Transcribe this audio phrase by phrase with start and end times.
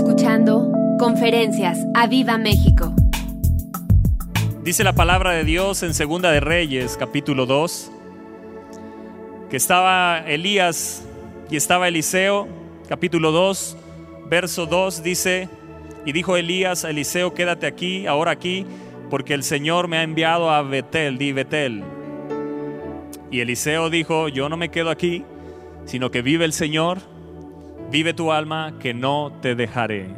[0.00, 2.94] escuchando Conferencias a Viva México.
[4.64, 7.92] Dice la palabra de Dios en Segunda de Reyes, capítulo 2,
[9.50, 11.04] que estaba Elías
[11.50, 12.48] y estaba Eliseo,
[12.88, 13.76] capítulo 2,
[14.30, 15.50] verso 2 dice,
[16.06, 18.64] y dijo Elías Eliseo, quédate aquí, ahora aquí,
[19.10, 21.84] porque el Señor me ha enviado a Betel, di Betel.
[23.30, 25.24] Y Eliseo dijo, yo no me quedo aquí,
[25.84, 27.00] sino que vive el Señor,
[27.90, 30.08] vive tu alma, que no te dejaré.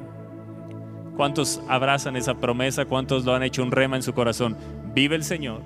[1.17, 2.85] ¿Cuántos abrazan esa promesa?
[2.85, 4.57] ¿Cuántos lo han hecho un rema en su corazón?
[4.95, 5.63] Vive el Señor,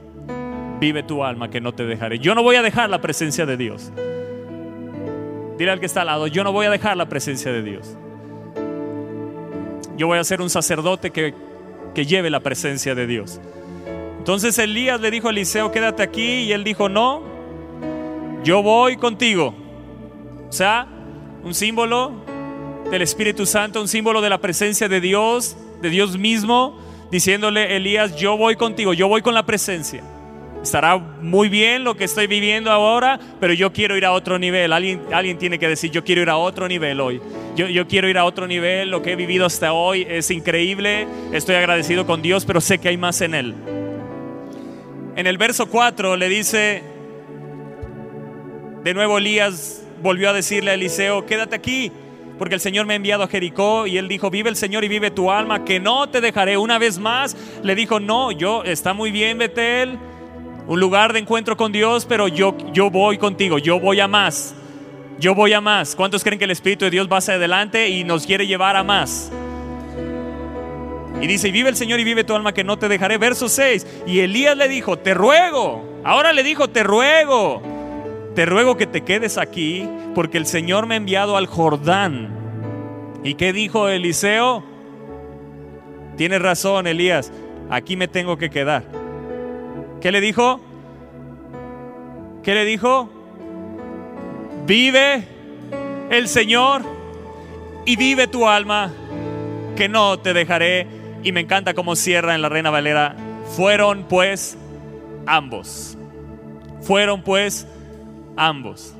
[0.81, 2.19] vive tu alma, que no te dejaré.
[2.19, 3.93] Yo no voy a dejar la presencia de Dios.
[5.59, 7.97] Dile al que está al lado, yo no voy a dejar la presencia de Dios.
[9.97, 11.35] Yo voy a ser un sacerdote que,
[11.95, 13.41] que lleve la presencia de Dios.
[14.19, 17.23] Entonces Elías le dijo a Eliseo, quédate aquí, y él dijo, no,
[18.43, 19.55] yo voy contigo.
[20.49, 20.89] O sea,
[21.43, 22.13] un símbolo
[22.91, 26.79] del Espíritu Santo, un símbolo de la presencia de Dios, de Dios mismo,
[27.11, 30.03] diciéndole, Elías, yo voy contigo, yo voy con la presencia.
[30.63, 34.73] Estará muy bien lo que estoy viviendo ahora, pero yo quiero ir a otro nivel.
[34.73, 37.21] Alguien, alguien tiene que decir, yo quiero ir a otro nivel hoy.
[37.55, 38.91] Yo, yo quiero ir a otro nivel.
[38.91, 41.07] Lo que he vivido hasta hoy es increíble.
[41.33, 43.55] Estoy agradecido con Dios, pero sé que hay más en Él.
[45.15, 46.83] En el verso 4 le dice,
[48.83, 51.93] de nuevo Elías volvió a decirle a Eliseo, quédate aquí,
[52.39, 54.89] porque el Señor me ha enviado a Jericó y él dijo, vive el Señor y
[54.89, 56.57] vive tu alma, que no te dejaré.
[56.57, 59.99] Una vez más le dijo, no, yo, está muy bien Betel,
[60.67, 64.55] un lugar de encuentro con Dios, pero yo, yo voy contigo, yo voy a más,
[65.19, 65.97] yo voy a más.
[65.97, 68.85] ¿Cuántos creen que el Espíritu de Dios va hacia adelante y nos quiere llevar a
[68.85, 69.31] más?
[71.21, 73.17] Y dice, vive el Señor y vive tu alma que no te dejaré.
[73.17, 73.87] Verso 6.
[74.07, 76.01] Y Elías le dijo, te ruego.
[76.05, 77.63] Ahora le dijo, te ruego.
[78.37, 82.29] Te ruego que te quedes aquí porque el Señor me ha enviado al Jordán.
[83.25, 84.63] ¿Y qué dijo Eliseo?
[86.19, 87.33] Tienes razón, Elías.
[87.71, 88.85] Aquí me tengo que quedar.
[90.03, 90.61] ¿Qué le dijo?
[92.43, 93.09] ¿Qué le dijo?
[94.67, 95.27] Vive
[96.11, 96.83] el Señor
[97.87, 98.93] y vive tu alma
[99.77, 100.87] que no te dejaré
[101.23, 103.17] y me encanta cómo cierra en la Reina Valera.
[103.57, 104.59] Fueron pues
[105.25, 105.97] ambos.
[106.83, 107.67] Fueron pues
[108.37, 108.95] ambos.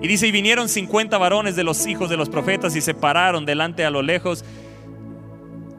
[0.00, 3.46] Y dice, y vinieron 50 varones de los hijos de los profetas y se pararon
[3.46, 4.44] delante a lo lejos.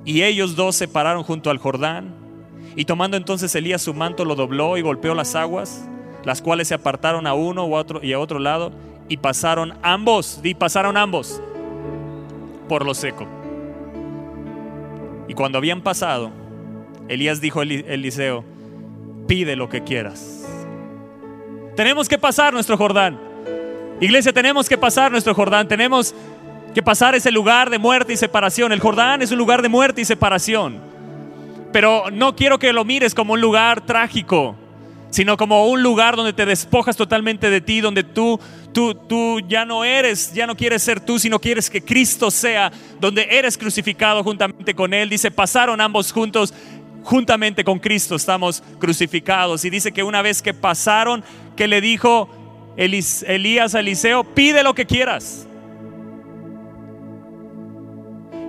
[0.03, 2.13] Y ellos dos se pararon junto al Jordán.
[2.75, 5.87] Y tomando entonces Elías su manto, lo dobló y golpeó las aguas,
[6.23, 8.71] las cuales se apartaron a uno u otro y a otro lado.
[9.07, 11.41] Y pasaron ambos, y pasaron ambos
[12.67, 13.27] por lo seco.
[15.27, 16.31] Y cuando habían pasado,
[17.07, 18.43] Elías dijo a Eliseo,
[19.27, 20.44] pide lo que quieras.
[21.75, 23.19] Tenemos que pasar nuestro Jordán.
[23.99, 25.67] Iglesia, tenemos que pasar nuestro Jordán.
[25.67, 26.15] Tenemos
[26.73, 28.71] que pasar ese lugar de muerte y separación.
[28.71, 30.79] El Jordán es un lugar de muerte y separación.
[31.73, 34.55] Pero no quiero que lo mires como un lugar trágico,
[35.09, 38.39] sino como un lugar donde te despojas totalmente de ti, donde tú,
[38.73, 42.71] tú, tú ya no eres, ya no quieres ser tú, sino quieres que Cristo sea,
[43.01, 45.09] donde eres crucificado juntamente con Él.
[45.09, 46.53] Dice, pasaron ambos juntos,
[47.03, 49.63] juntamente con Cristo estamos crucificados.
[49.63, 51.23] Y dice que una vez que pasaron,
[51.55, 52.29] que le dijo
[52.77, 55.47] Elías a Eliseo, pide lo que quieras.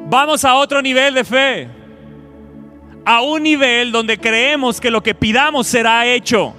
[0.09, 1.69] Vamos a otro nivel de fe
[3.06, 6.53] a un nivel donde creemos que lo que pidamos será hecho.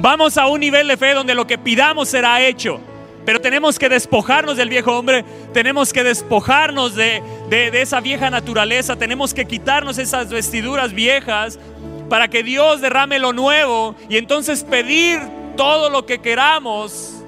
[0.00, 2.80] Vamos a un nivel de fe donde lo que pidamos será hecho.
[3.24, 8.28] Pero tenemos que despojarnos del viejo hombre, tenemos que despojarnos de, de, de, esa vieja
[8.30, 11.58] naturaleza, tenemos que quitarnos esas vestiduras viejas
[12.08, 15.20] para que Dios derrame lo nuevo y entonces pedir
[15.56, 17.22] todo lo que queramos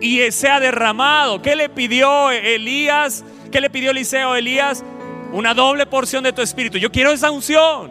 [0.00, 1.42] y sea derramado.
[1.42, 3.24] ¿Qué le pidió Elías?
[3.50, 4.84] ¿Qué le pidió Eliseo a Elías?
[5.32, 6.78] una doble porción de tu espíritu.
[6.78, 7.90] Yo quiero esa unción.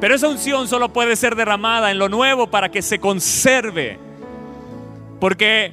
[0.00, 3.98] Pero esa unción solo puede ser derramada en lo nuevo para que se conserve.
[5.20, 5.72] Porque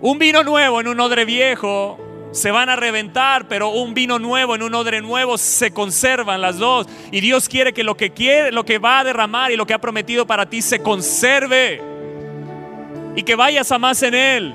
[0.00, 1.98] un vino nuevo en un odre viejo
[2.34, 6.58] se van a reventar, pero un vino nuevo en un odre nuevo se conservan las
[6.58, 6.88] dos.
[7.12, 9.72] Y Dios quiere que lo que quiere, lo que va a derramar y lo que
[9.72, 11.80] ha prometido para ti se conserve.
[13.14, 14.54] Y que vayas a más en él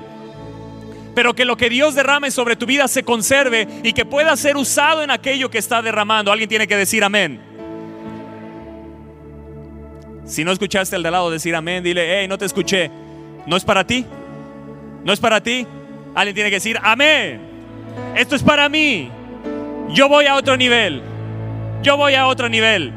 [1.12, 4.56] pero que lo que Dios derrame sobre tu vida se conserve y que pueda ser
[4.56, 6.30] usado en aquello que está derramando.
[6.30, 7.40] Alguien tiene que decir amén.
[10.24, 12.90] Si no escuchaste al de lado decir amén, dile, hey, no te escuché.
[13.44, 14.06] ¿No es para ti?
[15.04, 15.66] ¿No es para ti?
[16.14, 17.49] Alguien tiene que decir, amén.
[18.14, 19.10] Esto es para mí.
[19.90, 21.02] Yo voy a otro nivel.
[21.82, 22.92] Yo voy a otro nivel.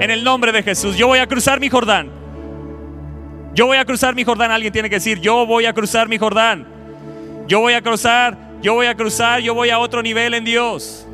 [0.00, 0.96] En el nombre de Jesús.
[0.96, 2.10] Yo voy a cruzar mi Jordán.
[3.54, 4.50] Yo voy a cruzar mi Jordán.
[4.50, 6.66] Alguien tiene que decir, yo voy a cruzar mi Jordán.
[7.46, 11.06] Yo voy a cruzar yo voy a cruzar, yo voy a otro nivel en Dios.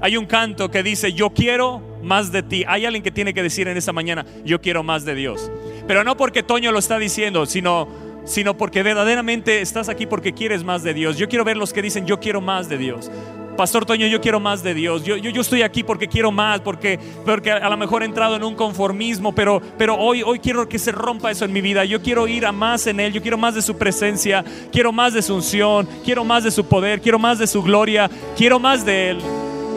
[0.00, 2.64] Hay un canto que dice, yo quiero más de ti.
[2.66, 5.50] Hay alguien que tiene que decir en esta mañana, yo quiero más de Dios.
[5.86, 7.88] Pero no porque Toño lo está diciendo, sino,
[8.26, 11.16] sino porque verdaderamente estás aquí porque quieres más de Dios.
[11.16, 13.10] Yo quiero ver los que dicen, yo quiero más de Dios.
[13.56, 15.02] Pastor Toño, yo quiero más de Dios.
[15.04, 18.44] Yo, yo, estoy aquí porque quiero más, porque, porque a lo mejor he entrado en
[18.44, 21.84] un conformismo, pero, pero hoy, hoy quiero que se rompa eso en mi vida.
[21.86, 25.14] Yo quiero ir a más en Él, yo quiero más de su presencia, quiero más
[25.14, 28.84] de su unción, quiero más de su poder, quiero más de su gloria, quiero más
[28.84, 29.18] de Él,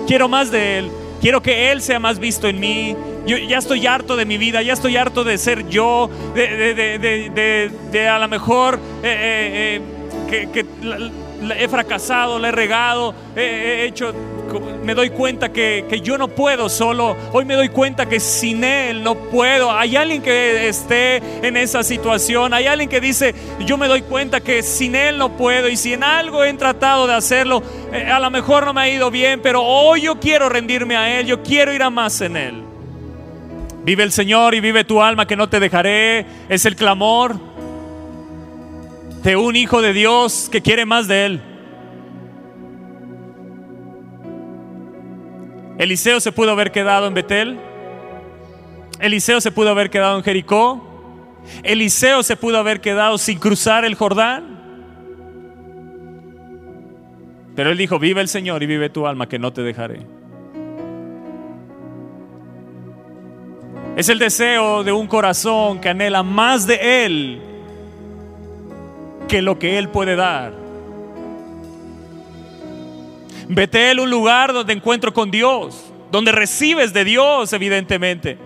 [0.06, 0.92] quiero más de Él.
[1.22, 2.96] Quiero que Él sea más visto en mí.
[3.30, 8.08] Yo ya estoy harto de mi vida, ya estoy harto de ser yo, de, de,
[8.10, 9.82] a lo mejor eh, eh,
[10.32, 10.66] eh, que,
[11.56, 14.16] he fracasado, le he regado, he, hecho,
[14.84, 17.16] me doy cuenta que, que, yo no puedo solo.
[17.32, 19.72] Hoy me doy cuenta que sin Él no puedo.
[19.72, 21.18] Hay alguien que esté
[21.48, 22.52] en esa situación.
[22.56, 25.70] Hay alguien que dice, yo me doy cuenta que sin Él no puedo.
[25.70, 27.62] Y si en algo he tratado de hacerlo,
[27.94, 31.20] eh, a lo mejor no me ha ido bien, pero hoy yo quiero rendirme a
[31.20, 31.28] Él.
[31.28, 32.69] Yo quiero ir a más en Él.
[33.90, 36.24] Vive el Señor y vive tu alma que no te dejaré.
[36.48, 37.40] Es el clamor
[39.24, 41.42] de un hijo de Dios que quiere más de él.
[45.80, 47.60] Eliseo se pudo haber quedado en Betel.
[49.00, 51.40] Eliseo se pudo haber quedado en Jericó.
[51.64, 54.60] Eliseo se pudo haber quedado sin cruzar el Jordán.
[57.56, 60.19] Pero él dijo, vive el Señor y vive tu alma, que no te dejaré.
[64.00, 67.42] Es el deseo de un corazón que anhela más de Él
[69.28, 70.54] que lo que Él puede dar.
[73.50, 78.38] Betel, un lugar donde encuentro con Dios, donde recibes de Dios, evidentemente.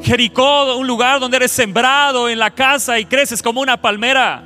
[0.00, 4.44] Jericó, un lugar donde eres sembrado en la casa y creces como una palmera.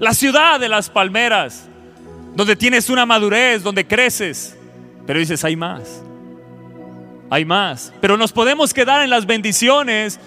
[0.00, 1.68] La ciudad de las palmeras,
[2.34, 4.58] donde tienes una madurez, donde creces.
[5.06, 6.02] Pero dices, hay más.
[7.32, 7.94] Hay más.
[8.02, 10.20] Pero nos podemos quedar en las bendiciones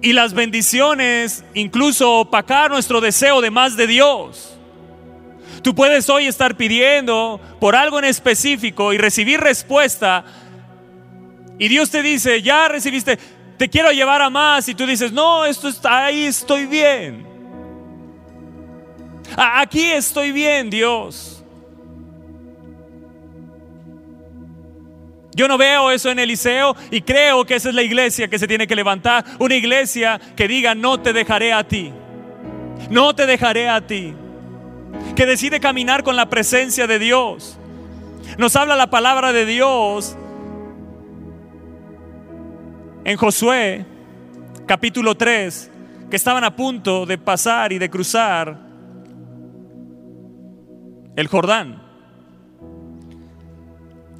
[0.00, 4.56] y las bendiciones incluso opacar nuestro deseo de más de Dios.
[5.60, 10.24] Tú puedes hoy estar pidiendo por algo en específico y recibir respuesta.
[11.58, 13.18] Y Dios te dice, ya recibiste,
[13.58, 14.66] te quiero llevar a más.
[14.70, 17.26] Y tú dices, no, esto está ahí, estoy bien.
[19.36, 21.31] Aquí estoy bien, Dios.
[25.34, 28.46] Yo no veo eso en Eliseo y creo que esa es la iglesia que se
[28.46, 29.24] tiene que levantar.
[29.38, 31.92] Una iglesia que diga, no te dejaré a ti.
[32.90, 34.14] No te dejaré a ti.
[35.16, 37.58] Que decide caminar con la presencia de Dios.
[38.36, 40.16] Nos habla la palabra de Dios
[43.04, 43.84] en Josué
[44.66, 45.70] capítulo 3,
[46.08, 48.58] que estaban a punto de pasar y de cruzar
[51.16, 51.81] el Jordán.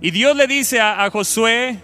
[0.04, 1.78] Y Dios le dice a, Josué,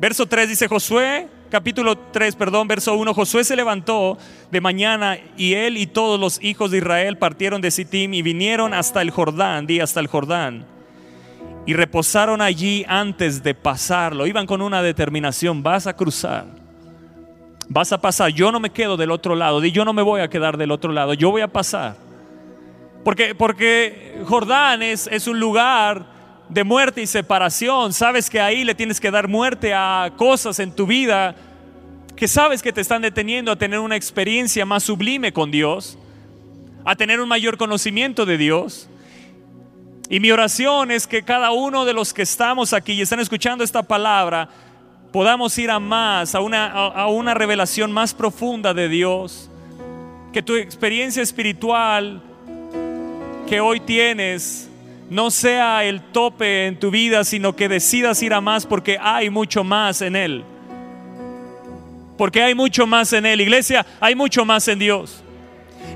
[0.00, 4.18] verso 3 dice Josué, capítulo 3, perdón, verso 1, Josué se levantó
[4.50, 8.74] de mañana y él y todos los hijos de Israel partieron de Sittim y vinieron
[8.74, 10.66] hasta el Jordán, di hasta el Jordán,
[11.64, 14.26] y reposaron allí antes de pasarlo.
[14.26, 16.46] Iban con una determinación, vas a cruzar,
[17.68, 20.22] vas a pasar, yo no me quedo del otro lado, di yo no me voy
[20.22, 21.94] a quedar del otro lado, yo voy a pasar.
[23.04, 26.15] Porque, porque Jordán es, es un lugar
[26.48, 30.72] de muerte y separación, sabes que ahí le tienes que dar muerte a cosas en
[30.72, 31.34] tu vida
[32.16, 35.98] que sabes que te están deteniendo a tener una experiencia más sublime con Dios,
[36.84, 38.88] a tener un mayor conocimiento de Dios.
[40.08, 43.62] Y mi oración es que cada uno de los que estamos aquí y están escuchando
[43.62, 44.48] esta palabra,
[45.12, 49.50] podamos ir a más, a una, a una revelación más profunda de Dios.
[50.32, 52.22] Que tu experiencia espiritual
[53.46, 54.65] que hoy tienes
[55.08, 59.30] no sea el tope en tu vida, sino que decidas ir a más porque hay
[59.30, 60.44] mucho más en Él.
[62.18, 63.40] Porque hay mucho más en Él.
[63.40, 65.22] Iglesia, hay mucho más en Dios.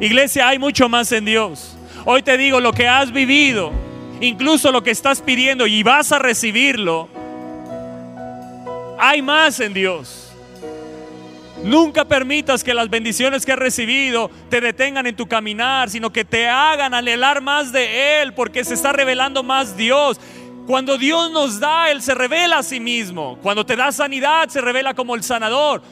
[0.00, 1.76] Iglesia, hay mucho más en Dios.
[2.05, 3.73] Hoy te digo lo que has vivido,
[4.21, 7.09] incluso lo que estás pidiendo y vas a recibirlo.
[8.99, 10.29] Hay más en Dios.
[11.62, 16.25] Nunca permitas que las bendiciones que has recibido te detengan en tu caminar, sino que
[16.25, 20.19] te hagan anhelar más de Él, porque se está revelando más Dios.
[20.67, 23.38] Cuando Dios nos da, Él se revela a sí mismo.
[23.43, 25.83] Cuando te da sanidad, se revela como el sanador.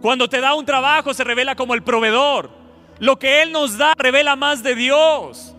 [0.00, 2.50] Cuando te da un trabajo, se revela como el proveedor.
[3.00, 5.54] Lo que Él nos da revela más de Dios.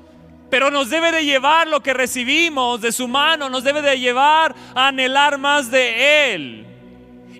[0.49, 4.55] Pero nos debe de llevar lo que recibimos de su mano, nos debe de llevar
[4.73, 6.68] a anhelar más de Él.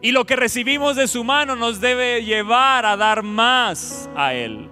[0.01, 4.69] Y lo que recibimos de su mano nos debe llevar a dar más a Él.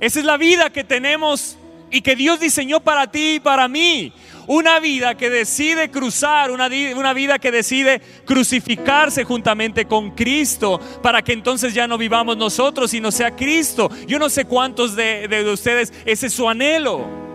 [0.00, 1.56] Esa es la vida que tenemos
[1.90, 4.12] y que Dios diseñó para ti y para mí.
[4.46, 11.20] Una vida que decide cruzar, una, una, vida que decide crucificarse juntamente con Cristo, para
[11.20, 13.90] que entonces ya no vivamos nosotros, sino sea Cristo.
[14.06, 17.27] Yo no sé cuántos de, de ustedes ese es su anhelo.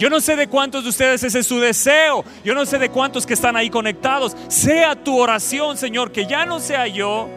[0.00, 2.24] Yo no sé de cuántos de ustedes ese es su deseo.
[2.42, 4.34] Yo no sé de cuántos que están ahí conectados.
[4.48, 7.28] Sea tu oración, Señor, que ya no sea yo.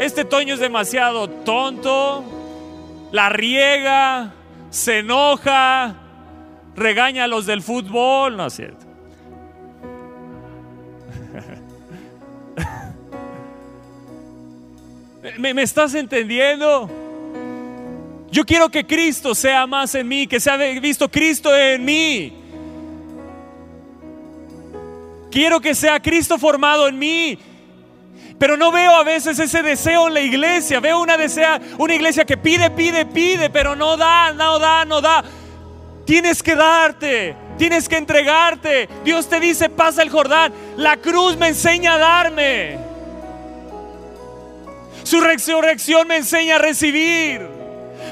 [0.00, 2.24] Este Toño es demasiado tonto,
[3.12, 4.32] la riega,
[4.70, 5.94] se enoja,
[6.74, 8.84] regaña a los del fútbol, ¿no es cierto?
[15.38, 16.90] ¿Me, ¿Me, estás entendiendo?
[18.32, 22.32] Yo quiero que Cristo sea más en mí, que sea visto Cristo en mí.
[25.30, 27.38] Quiero que sea Cristo formado en mí.
[28.38, 30.80] Pero no veo a veces ese deseo en la iglesia.
[30.80, 35.02] Veo una, desea, una iglesia que pide, pide, pide, pero no da, no da, no
[35.02, 35.22] da.
[36.06, 38.88] Tienes que darte, tienes que entregarte.
[39.04, 40.54] Dios te dice, pasa el Jordán.
[40.78, 42.78] La cruz me enseña a darme.
[45.02, 47.51] Su resurrección me enseña a recibir.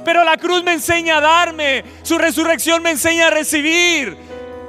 [0.05, 1.85] Pero la cruz me enseña a darme.
[2.03, 4.17] Su resurrección me enseña a recibir.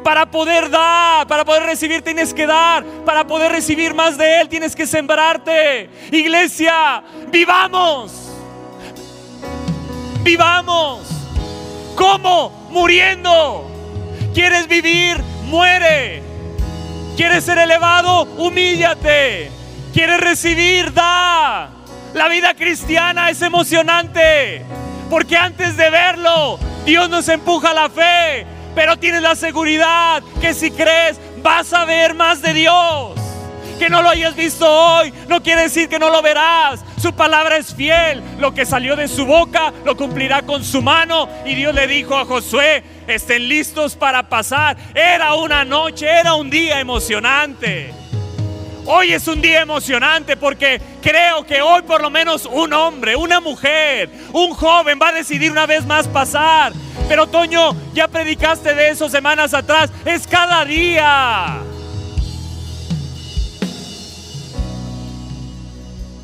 [0.03, 2.83] Para poder dar, para poder recibir tienes que dar.
[3.05, 5.89] Para poder recibir más de Él tienes que sembrarte.
[6.11, 8.31] Iglesia, vivamos.
[10.23, 11.07] Vivamos.
[11.95, 12.67] ¿Cómo?
[12.71, 13.69] Muriendo.
[14.33, 15.17] ¿Quieres vivir?
[15.45, 16.23] Muere.
[17.17, 18.23] ¿Quieres ser elevado?
[18.37, 19.51] Humíllate.
[19.93, 20.93] ¿Quieres recibir?
[20.93, 21.69] Da.
[22.13, 24.65] La vida cristiana es emocionante.
[25.11, 28.47] Porque antes de verlo, Dios nos empuja a la fe.
[28.73, 33.19] Pero tienes la seguridad que si crees, vas a ver más de Dios.
[33.77, 36.85] Que no lo hayas visto hoy no quiere decir que no lo verás.
[36.97, 38.21] Su palabra es fiel.
[38.39, 41.27] Lo que salió de su boca lo cumplirá con su mano.
[41.45, 44.77] Y Dios le dijo a Josué, estén listos para pasar.
[44.95, 48.00] Era una noche, era un día emocionante.
[48.85, 53.39] Hoy es un día emocionante porque creo que hoy por lo menos un hombre, una
[53.39, 56.73] mujer, un joven va a decidir una vez más pasar.
[57.07, 59.91] Pero Toño, ya predicaste de eso semanas atrás.
[60.03, 61.61] Es cada día.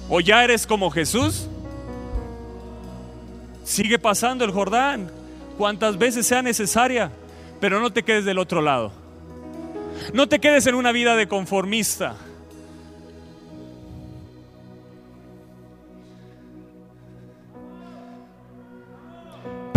[0.10, 1.48] ¿O ya eres como Jesús?
[3.64, 5.12] Sigue pasando el Jordán
[5.58, 7.12] cuantas veces sea necesaria,
[7.60, 8.92] pero no te quedes del otro lado.
[10.14, 12.16] No te quedes en una vida de conformista.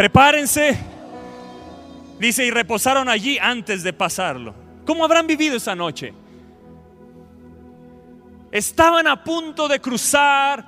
[0.00, 0.78] Prepárense.
[2.18, 4.54] Dice, y reposaron allí antes de pasarlo.
[4.86, 6.14] ¿Cómo habrán vivido esa noche?
[8.50, 10.64] Estaban a punto de cruzar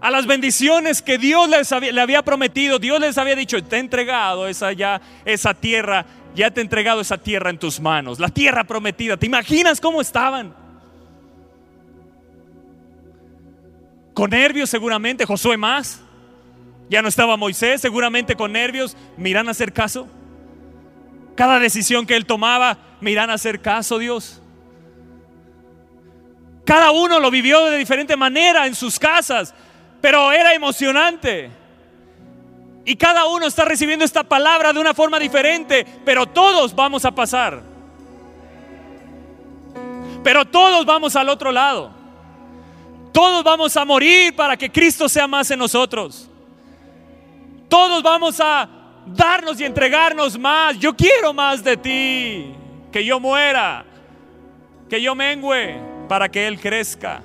[0.00, 2.78] a las bendiciones que Dios les había, prometido.
[2.78, 7.00] Dios les había dicho, te he entregado esa, ya, esa tierra, ya te he entregado
[7.00, 9.16] esa tierra en tus manos, la tierra prometida.
[9.16, 10.54] ¿Te imaginas cómo estaban?
[14.14, 16.04] Con nervios seguramente, Josué más.
[16.88, 20.08] Ya no estaba Moisés, seguramente con nervios, ¿me irán a hacer caso?
[21.34, 24.40] Cada decisión que él tomaba, ¿me irán a hacer caso, Dios?
[26.64, 29.54] Cada uno lo vivió de diferente manera en sus casas,
[30.00, 31.50] pero era emocionante.
[32.84, 37.10] Y cada uno está recibiendo esta palabra de una forma diferente, pero todos vamos a
[37.10, 37.62] pasar.
[40.24, 41.90] Pero todos vamos al otro lado.
[43.12, 46.28] Todos vamos a morir para que Cristo sea más en nosotros.
[47.68, 48.68] Todos vamos a
[49.06, 50.78] darnos y entregarnos más.
[50.78, 52.54] Yo quiero más de ti.
[52.90, 53.84] Que yo muera.
[54.88, 57.22] Que yo mengüe para que Él crezca.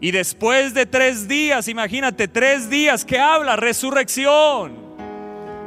[0.00, 4.72] Y después de tres días, imagínate, tres días que habla resurrección,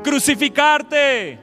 [0.03, 1.38] crucificarte,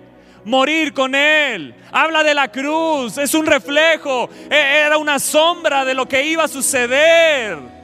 [0.45, 1.73] morir con Él.
[1.93, 6.45] Habla de la cruz, es un reflejo, e-, era una sombra de lo que iba
[6.45, 7.80] a suceder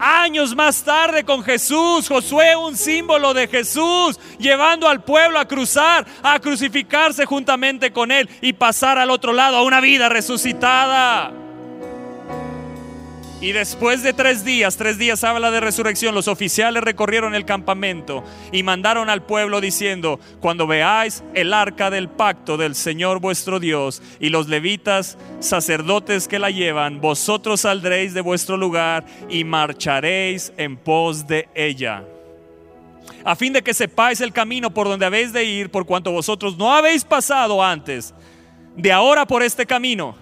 [0.00, 6.06] años más tarde con Jesús, Josué un símbolo de Jesús, llevando al pueblo a cruzar,
[6.22, 11.39] a crucificarse juntamente con él y pasar al otro lado a una vida resucitada.
[13.40, 18.22] Y después de tres días, tres días habla de resurrección, los oficiales recorrieron el campamento
[18.52, 24.02] y mandaron al pueblo diciendo, cuando veáis el arca del pacto del Señor vuestro Dios
[24.20, 30.76] y los levitas, sacerdotes que la llevan, vosotros saldréis de vuestro lugar y marcharéis en
[30.76, 32.04] pos de ella.
[33.24, 36.58] A fin de que sepáis el camino por donde habéis de ir, por cuanto vosotros
[36.58, 38.12] no habéis pasado antes
[38.76, 40.14] de ahora por este camino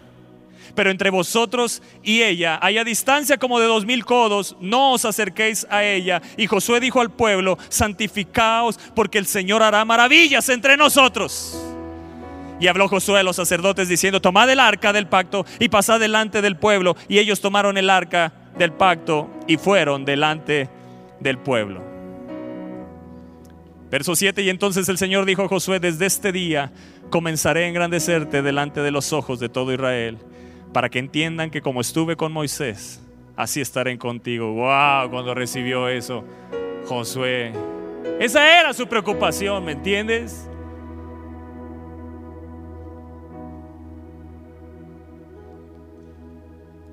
[0.78, 5.66] pero entre vosotros y ella haya distancia como de dos mil codos, no os acerquéis
[5.70, 6.22] a ella.
[6.36, 11.60] Y Josué dijo al pueblo, santificaos porque el Señor hará maravillas entre nosotros.
[12.60, 16.42] Y habló Josué a los sacerdotes diciendo, tomad el arca del pacto y pasad delante
[16.42, 16.94] del pueblo.
[17.08, 20.70] Y ellos tomaron el arca del pacto y fueron delante
[21.18, 21.82] del pueblo.
[23.90, 26.70] Verso 7, y entonces el Señor dijo a Josué, desde este día
[27.10, 30.18] comenzaré a engrandecerte delante de los ojos de todo Israel,
[30.72, 33.02] para que entiendan que como estuve con Moisés,
[33.36, 34.52] así estaré contigo.
[34.52, 36.24] Wow, cuando recibió eso,
[36.86, 37.52] Josué.
[38.20, 40.48] Esa era su preocupación, ¿me entiendes?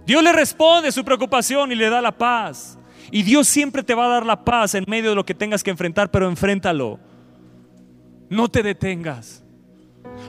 [0.05, 2.77] Dios le responde su preocupación y le da la paz.
[3.11, 5.63] Y Dios siempre te va a dar la paz en medio de lo que tengas
[5.63, 6.99] que enfrentar, pero enfréntalo.
[8.29, 9.44] No te detengas.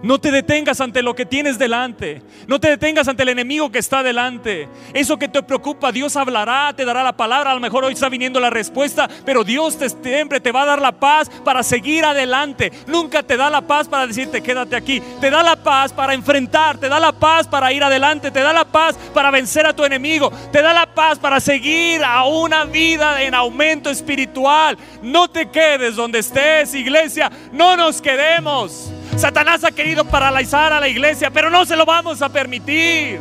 [0.03, 2.23] No te detengas ante lo que tienes delante.
[2.47, 4.69] No te detengas ante el enemigo que está delante.
[4.95, 7.51] Eso que te preocupa, Dios hablará, te dará la palabra.
[7.51, 10.67] A lo mejor hoy está viniendo la respuesta, pero Dios te, siempre te va a
[10.67, 12.73] dar la paz para seguir adelante.
[12.87, 15.03] Nunca te da la paz para decirte quédate aquí.
[15.21, 18.53] Te da la paz para enfrentar, te da la paz para ir adelante, te da
[18.53, 22.65] la paz para vencer a tu enemigo, te da la paz para seguir a una
[22.65, 24.77] vida en aumento espiritual.
[25.03, 27.31] No te quedes donde estés, iglesia.
[27.53, 28.93] No nos quedemos.
[29.17, 33.19] Satanás ha querido paralizar a la iglesia, pero no se lo vamos a permitir.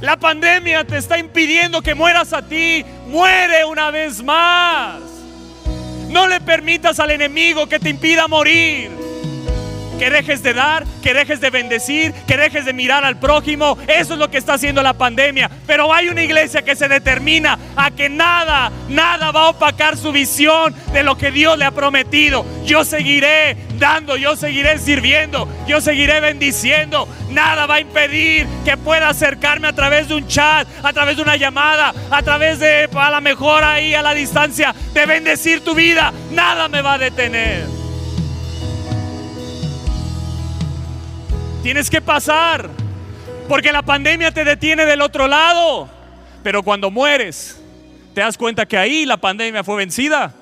[0.00, 2.84] La pandemia te está impidiendo que mueras a ti.
[3.06, 5.00] Muere una vez más.
[6.08, 9.07] No le permitas al enemigo que te impida morir
[9.98, 13.76] que dejes de dar, que dejes de bendecir, que dejes de mirar al prójimo.
[13.86, 15.50] Eso es lo que está haciendo la pandemia.
[15.66, 20.12] Pero hay una iglesia que se determina a que nada, nada va a opacar su
[20.12, 22.44] visión de lo que Dios le ha prometido.
[22.64, 27.08] Yo seguiré dando, yo seguiré sirviendo, yo seguiré bendiciendo.
[27.30, 31.22] Nada va a impedir que pueda acercarme a través de un chat, a través de
[31.22, 35.74] una llamada, a través de, a la mejor ahí a la distancia, de bendecir tu
[35.74, 36.12] vida.
[36.30, 37.87] Nada me va a detener.
[41.62, 42.68] Tienes que pasar,
[43.48, 45.88] porque la pandemia te detiene del otro lado.
[46.42, 47.60] Pero cuando mueres,
[48.14, 50.32] te das cuenta que ahí la pandemia fue vencida.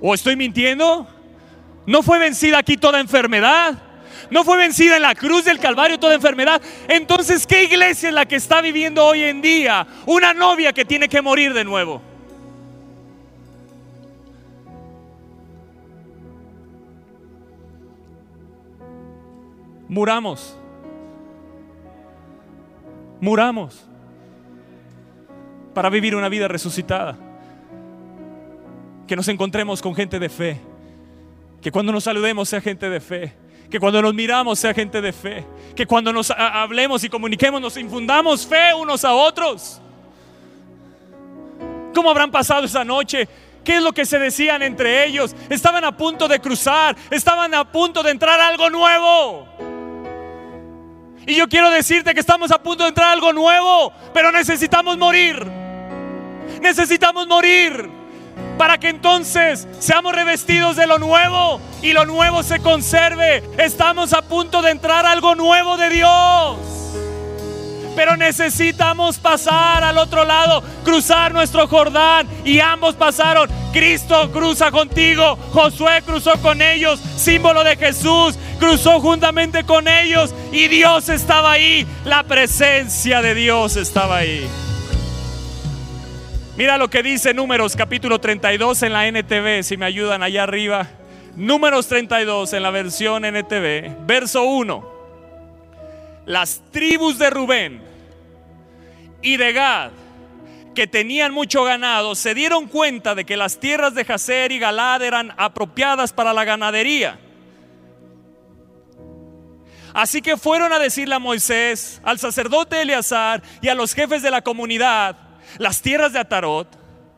[0.00, 1.06] ¿O estoy mintiendo?
[1.86, 3.74] ¿No fue vencida aquí toda enfermedad?
[4.30, 6.60] ¿No fue vencida en la cruz del Calvario toda enfermedad?
[6.88, 9.86] Entonces, ¿qué iglesia es la que está viviendo hoy en día?
[10.06, 12.02] Una novia que tiene que morir de nuevo.
[19.90, 20.56] Muramos.
[23.20, 23.84] Muramos
[25.74, 27.18] para vivir una vida resucitada.
[29.06, 30.60] Que nos encontremos con gente de fe.
[31.60, 33.34] Que cuando nos saludemos sea gente de fe.
[33.68, 35.44] Que cuando nos miramos sea gente de fe.
[35.74, 39.82] Que cuando nos hablemos y comuniquemos nos infundamos fe unos a otros.
[41.92, 43.28] ¿Cómo habrán pasado esa noche?
[43.64, 45.34] ¿Qué es lo que se decían entre ellos?
[45.50, 49.69] Estaban a punto de cruzar, estaban a punto de entrar algo nuevo.
[51.30, 54.98] Y yo quiero decirte que estamos a punto de entrar a algo nuevo, pero necesitamos
[54.98, 55.46] morir.
[56.60, 57.88] Necesitamos morir
[58.58, 63.44] para que entonces seamos revestidos de lo nuevo y lo nuevo se conserve.
[63.58, 66.79] Estamos a punto de entrar a algo nuevo de Dios.
[67.96, 72.28] Pero necesitamos pasar al otro lado, cruzar nuestro Jordán.
[72.44, 73.48] Y ambos pasaron.
[73.72, 80.68] Cristo cruza contigo, Josué cruzó con ellos, símbolo de Jesús cruzó juntamente con ellos y
[80.68, 81.86] Dios estaba ahí.
[82.04, 84.46] La presencia de Dios estaba ahí.
[86.56, 90.86] Mira lo que dice Números capítulo 32 en la NTV, si me ayudan allá arriba.
[91.34, 94.89] Números 32 en la versión NTV, verso 1.
[96.30, 97.82] Las tribus de Rubén
[99.20, 99.90] y de Gad,
[100.76, 105.02] que tenían mucho ganado, se dieron cuenta de que las tierras de Jazer y Galad
[105.02, 107.18] eran apropiadas para la ganadería.
[109.92, 114.30] Así que fueron a decirle a Moisés, al sacerdote Eleazar y a los jefes de
[114.30, 115.16] la comunidad,
[115.58, 116.68] las tierras de Atarot,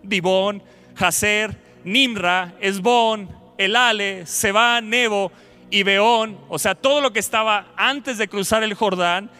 [0.02, 0.62] Dibón,
[0.94, 5.30] Jaser, Nimra, Esbón, Elale, Seba, Nebo
[5.72, 9.30] y Beón, o sea, todo lo que estaba antes de cruzar el Jordán,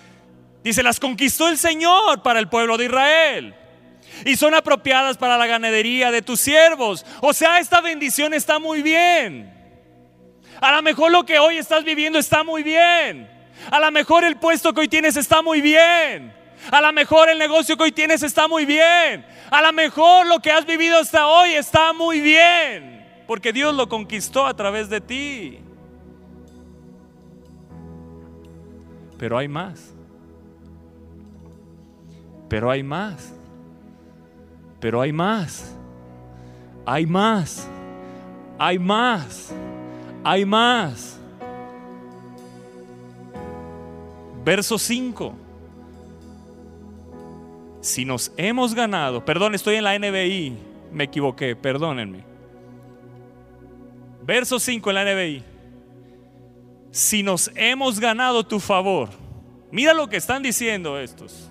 [0.65, 3.55] dice, las conquistó el Señor para el pueblo de Israel.
[4.25, 7.05] Y son apropiadas para la ganadería de tus siervos.
[7.21, 9.53] O sea, esta bendición está muy bien.
[10.59, 13.29] A lo mejor lo que hoy estás viviendo está muy bien.
[13.71, 16.33] A lo mejor el puesto que hoy tienes está muy bien.
[16.71, 19.27] A lo mejor el negocio que hoy tienes está muy bien.
[19.51, 23.07] A lo mejor lo que has vivido hasta hoy está muy bien.
[23.27, 25.59] Porque Dios lo conquistó a través de ti.
[29.23, 29.95] Pero hay más.
[32.49, 33.33] Pero hay más.
[34.81, 35.77] Pero hay más.
[36.85, 37.69] Hay más.
[38.59, 39.55] Hay más.
[40.25, 41.21] Hay más.
[44.45, 45.35] Verso 5.
[47.81, 50.53] Si nos hemos ganado, perdón, estoy en la NBI,
[50.91, 52.25] me equivoqué, perdónenme.
[54.25, 55.52] Verso 5 en la NBI.
[56.93, 59.09] Si nos hemos ganado tu favor,
[59.71, 61.51] mira lo que están diciendo estos.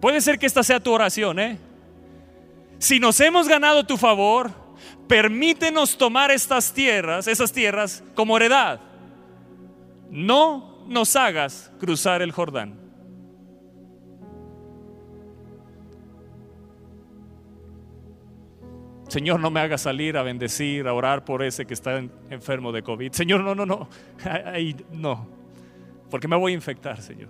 [0.00, 1.58] Puede ser que esta sea tu oración, ¿eh?
[2.78, 4.52] Si nos hemos ganado tu favor,
[5.08, 8.80] permítenos tomar estas tierras, esas tierras, como heredad.
[10.08, 12.85] No nos hagas cruzar el Jordán.
[19.08, 21.98] Señor, no me haga salir a bendecir, a orar por ese que está
[22.30, 23.12] enfermo de COVID.
[23.12, 23.88] Señor, no, no, no.
[24.92, 25.28] No.
[26.10, 27.28] Porque me voy a infectar, Señor.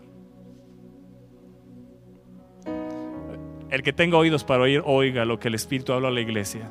[3.71, 6.71] El que tenga oídos para oír, oiga lo que el Espíritu habla a la iglesia.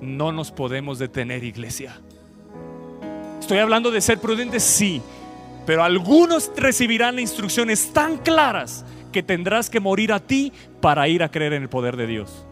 [0.00, 2.00] No nos podemos detener, iglesia.
[3.40, 5.00] Estoy hablando de ser prudentes, sí.
[5.64, 11.30] Pero algunos recibirán instrucciones tan claras que tendrás que morir a ti para ir a
[11.30, 12.45] creer en el poder de Dios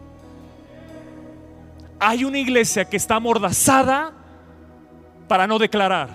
[2.05, 4.13] hay una iglesia que está amordazada
[5.27, 6.09] para no declarar,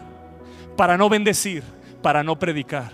[0.76, 1.64] para no bendecir,
[2.00, 2.92] para no predicar.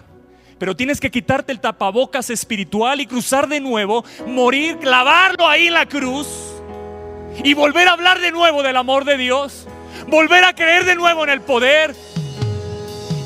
[0.59, 5.75] Pero tienes que quitarte el tapabocas espiritual y cruzar de nuevo, morir, clavarlo ahí en
[5.75, 6.27] la cruz
[7.45, 9.69] y volver a hablar de nuevo del amor de Dios,
[10.09, 11.95] volver a creer de nuevo en el poder.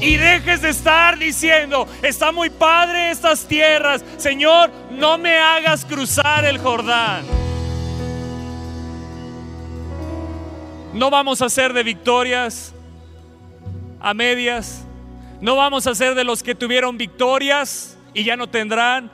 [0.00, 6.44] Y dejes de estar diciendo, está muy padre estas tierras, Señor, no me hagas cruzar
[6.44, 7.49] el Jordán.
[10.92, 12.74] No vamos a ser de victorias
[14.00, 14.85] a medias.
[15.40, 19.11] No vamos a ser de los que tuvieron victorias y ya no tendrán.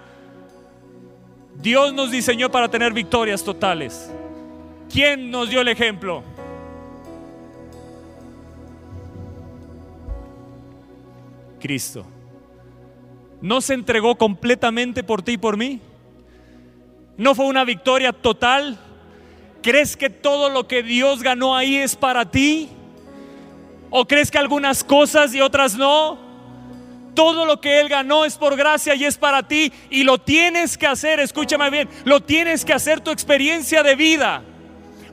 [1.57, 4.11] Dios nos diseñó para tener victorias totales.
[4.93, 6.23] ¿Quién nos dio el ejemplo?
[11.61, 12.07] Cristo.
[13.41, 15.81] ¿No se entregó completamente por ti y por mí?
[17.17, 18.79] ¿No fue una victoria total?
[19.67, 22.69] ¿Crees que todo lo que Dios ganó ahí es para ti?
[23.91, 26.21] ¿O crees que algunas cosas y otras no?
[27.17, 30.79] Todo lo que Él ganó es por gracia y es para ti y lo tienes
[30.79, 34.45] que hacer, escúchame bien, lo tienes que hacer tu experiencia de vida.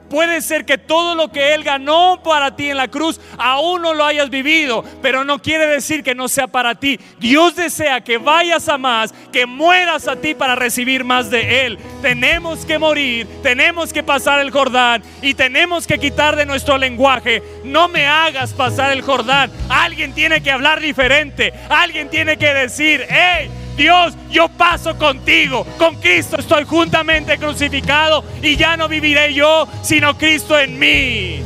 [0.09, 3.93] Puede ser que todo lo que Él ganó para ti en la cruz aún no
[3.93, 6.99] lo hayas vivido, pero no quiere decir que no sea para ti.
[7.19, 11.79] Dios desea que vayas a más, que mueras a ti para recibir más de Él.
[12.01, 17.41] Tenemos que morir, tenemos que pasar el Jordán y tenemos que quitar de nuestro lenguaje.
[17.63, 19.51] No me hagas pasar el Jordán.
[19.69, 21.53] Alguien tiene que hablar diferente.
[21.69, 25.65] Alguien tiene que decir, hey, Dios, yo paso contigo.
[25.77, 31.41] Con Cristo estoy juntamente crucificado y ya no viviré yo, sino Cristo en mí.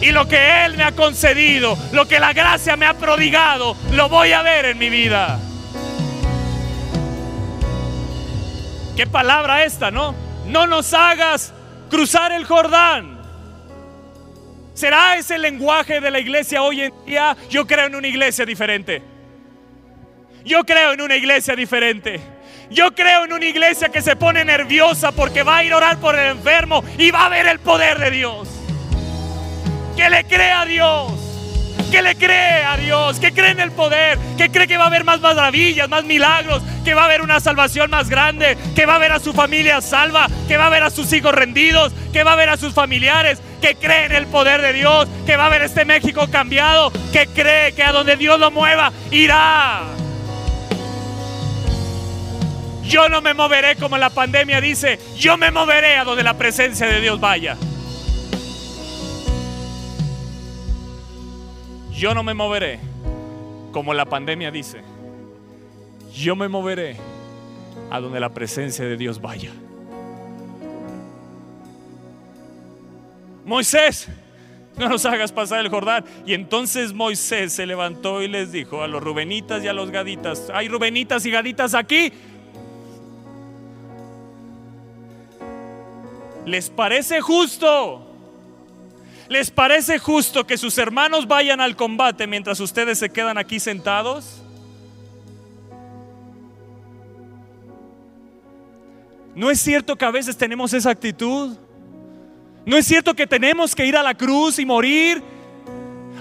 [0.00, 4.08] Y lo que Él me ha concedido, lo que la gracia me ha prodigado, lo
[4.08, 5.38] voy a ver en mi vida.
[8.96, 10.14] Qué palabra esta, ¿no?
[10.46, 11.52] No nos hagas
[11.90, 13.16] cruzar el Jordán.
[14.74, 17.36] ¿Será ese el lenguaje de la iglesia hoy en día?
[17.48, 19.15] Yo creo en una iglesia diferente.
[20.46, 22.20] Yo creo en una iglesia diferente.
[22.70, 25.98] Yo creo en una iglesia que se pone nerviosa porque va a ir a orar
[25.98, 28.48] por el enfermo y va a ver el poder de Dios.
[29.96, 31.12] Que le cree a Dios.
[31.90, 33.18] Que le cree a Dios.
[33.18, 34.20] Que cree en el poder.
[34.38, 36.62] Que cree que va a haber más maravillas, más milagros.
[36.84, 38.56] Que va a haber una salvación más grande.
[38.76, 40.28] Que va a ver a su familia salva.
[40.46, 41.92] Que va a ver a sus hijos rendidos.
[42.12, 43.40] Que va a ver a sus familiares.
[43.60, 45.08] Que cree en el poder de Dios.
[45.26, 46.92] Que va a ver este México cambiado.
[47.12, 50.05] Que cree que a donde Dios lo mueva irá.
[52.88, 56.86] Yo no me moveré como la pandemia dice, yo me moveré a donde la presencia
[56.86, 57.56] de Dios vaya.
[61.92, 62.78] Yo no me moveré
[63.72, 64.82] como la pandemia dice.
[66.14, 66.96] Yo me moveré
[67.90, 69.50] a donde la presencia de Dios vaya.
[73.44, 74.08] Moisés,
[74.76, 76.04] no nos hagas pasar el Jordán.
[76.26, 80.50] Y entonces Moisés se levantó y les dijo a los rubenitas y a los gaditas,
[80.52, 82.12] hay rubenitas y gaditas aquí,
[86.46, 88.06] ¿Les parece justo?
[89.28, 94.40] ¿Les parece justo que sus hermanos vayan al combate mientras ustedes se quedan aquí sentados?
[99.34, 101.56] ¿No es cierto que a veces tenemos esa actitud?
[102.64, 105.20] ¿No es cierto que tenemos que ir a la cruz y morir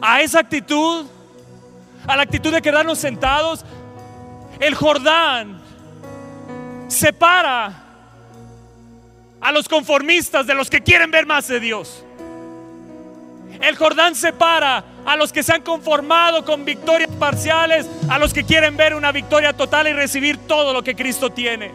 [0.01, 1.05] a esa actitud?
[2.07, 3.63] A la actitud de quedarnos sentados.
[4.59, 5.61] El Jordán
[6.87, 7.84] separa
[9.45, 12.03] a los conformistas de los que quieren ver más de Dios.
[13.61, 18.43] El Jordán separa a los que se han conformado con victorias parciales, a los que
[18.43, 21.71] quieren ver una victoria total y recibir todo lo que Cristo tiene.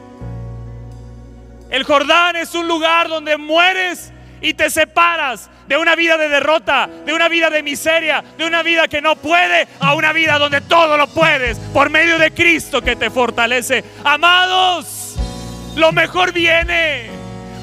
[1.70, 6.90] El Jordán es un lugar donde mueres y te separas de una vida de derrota,
[7.06, 10.60] de una vida de miseria, de una vida que no puede, a una vida donde
[10.60, 13.84] todo lo puedes por medio de Cristo que te fortalece.
[14.02, 15.14] Amados,
[15.76, 17.19] lo mejor viene.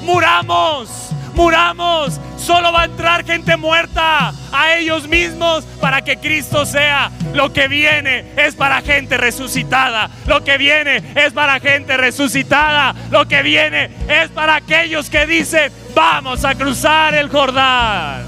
[0.08, 2.18] Muramos, muramos.
[2.38, 7.10] Solo va a entrar gente muerta a ellos mismos para que Cristo sea.
[7.34, 10.08] Lo que viene es para gente resucitada.
[10.24, 12.94] Lo que viene es para gente resucitada.
[13.10, 18.24] Lo que viene es para aquellos que dicen, vamos a cruzar el Jordán.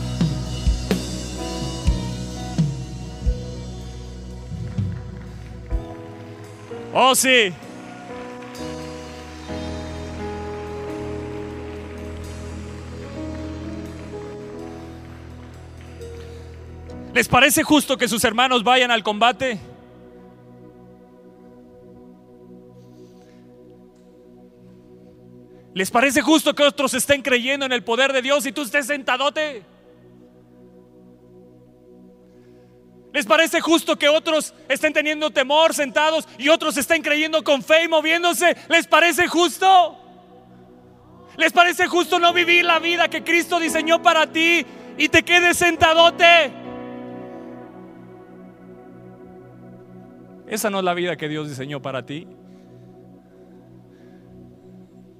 [6.93, 7.55] Oh sí.
[17.13, 19.59] ¿Les parece justo que sus hermanos vayan al combate?
[25.75, 28.87] ¿Les parece justo que otros estén creyendo en el poder de Dios y tú estés
[28.87, 29.65] sentadote?
[33.13, 37.85] ¿Les parece justo que otros estén teniendo temor sentados y otros estén creyendo con fe
[37.85, 38.57] y moviéndose?
[38.69, 39.97] ¿Les parece justo?
[41.37, 44.65] ¿Les parece justo no vivir la vida que Cristo diseñó para ti
[44.97, 46.60] y te quedes sentadote?
[50.51, 52.27] Esa no es la vida que Dios diseñó para ti.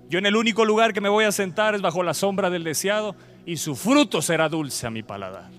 [0.09, 2.65] Yo en el único lugar que me voy a sentar es bajo la sombra del
[2.65, 3.15] deseado
[3.47, 5.53] y su fruto será dulce a mi paladar.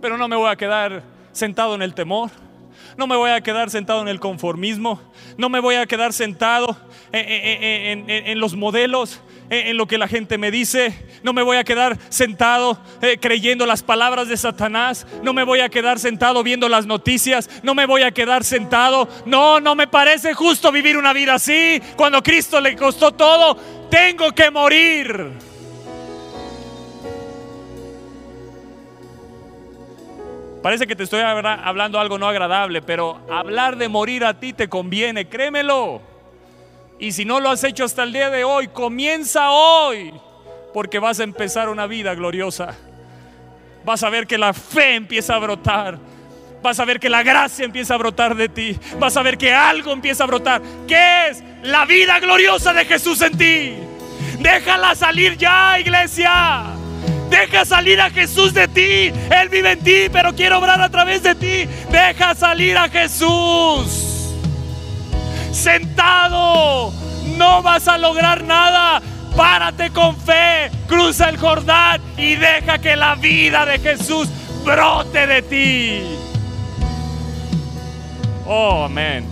[0.00, 2.30] Pero no me voy a quedar sentado en el temor.
[2.96, 5.00] No me voy a quedar sentado en el conformismo.
[5.36, 6.76] No me voy a quedar sentado
[7.10, 10.94] en, los modelos en lo que la gente me dice.
[11.22, 15.06] No me voy a quedar sentado eh, creyendo las palabras de Satanás.
[15.22, 17.48] No me voy a quedar sentado viendo las noticias.
[17.62, 19.08] No me voy a quedar sentado.
[19.26, 21.80] No, no me parece justo vivir una vida así.
[21.96, 23.56] Cuando Cristo le costó todo,
[23.90, 25.32] tengo que morir.
[30.62, 34.68] Parece que te estoy hablando algo no agradable, pero hablar de morir a ti te
[34.68, 36.02] conviene, créemelo.
[36.98, 40.12] Y si no lo has hecho hasta el día de hoy, comienza hoy,
[40.74, 42.74] porque vas a empezar una vida gloriosa.
[43.84, 45.98] Vas a ver que la fe empieza a brotar.
[46.60, 48.76] Vas a ver que la gracia empieza a brotar de ti.
[48.98, 50.60] Vas a ver que algo empieza a brotar.
[50.88, 51.44] ¿Qué es?
[51.62, 53.76] La vida gloriosa de Jesús en ti.
[54.40, 56.64] Déjala salir ya, iglesia.
[57.30, 59.12] Deja salir a Jesús de ti.
[59.30, 61.68] Él vive en ti, pero quiere obrar a través de ti.
[61.92, 64.07] Deja salir a Jesús
[65.58, 66.92] sentado.
[67.36, 69.02] No vas a lograr nada.
[69.36, 74.28] Párate con fe, cruza el Jordán y deja que la vida de Jesús
[74.64, 76.02] brote de ti.
[78.46, 79.26] Oh, amén.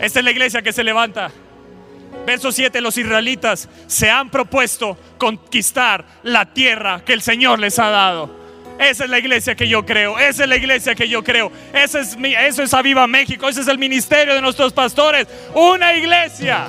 [0.00, 1.30] Esta es la iglesia que se levanta.
[2.24, 7.90] Verso 7, los israelitas se han propuesto conquistar la tierra que el Señor les ha
[7.90, 8.47] dado.
[8.78, 10.18] Esa es la iglesia que yo creo.
[10.18, 11.50] Esa es la iglesia que yo creo.
[11.72, 13.48] Ese es mi, eso es Aviva México.
[13.48, 15.26] Ese es el ministerio de nuestros pastores.
[15.54, 16.68] Una iglesia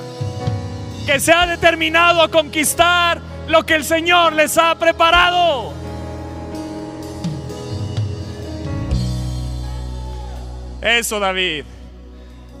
[1.06, 5.72] que se ha determinado a conquistar lo que el Señor les ha preparado.
[10.82, 11.64] Eso, David.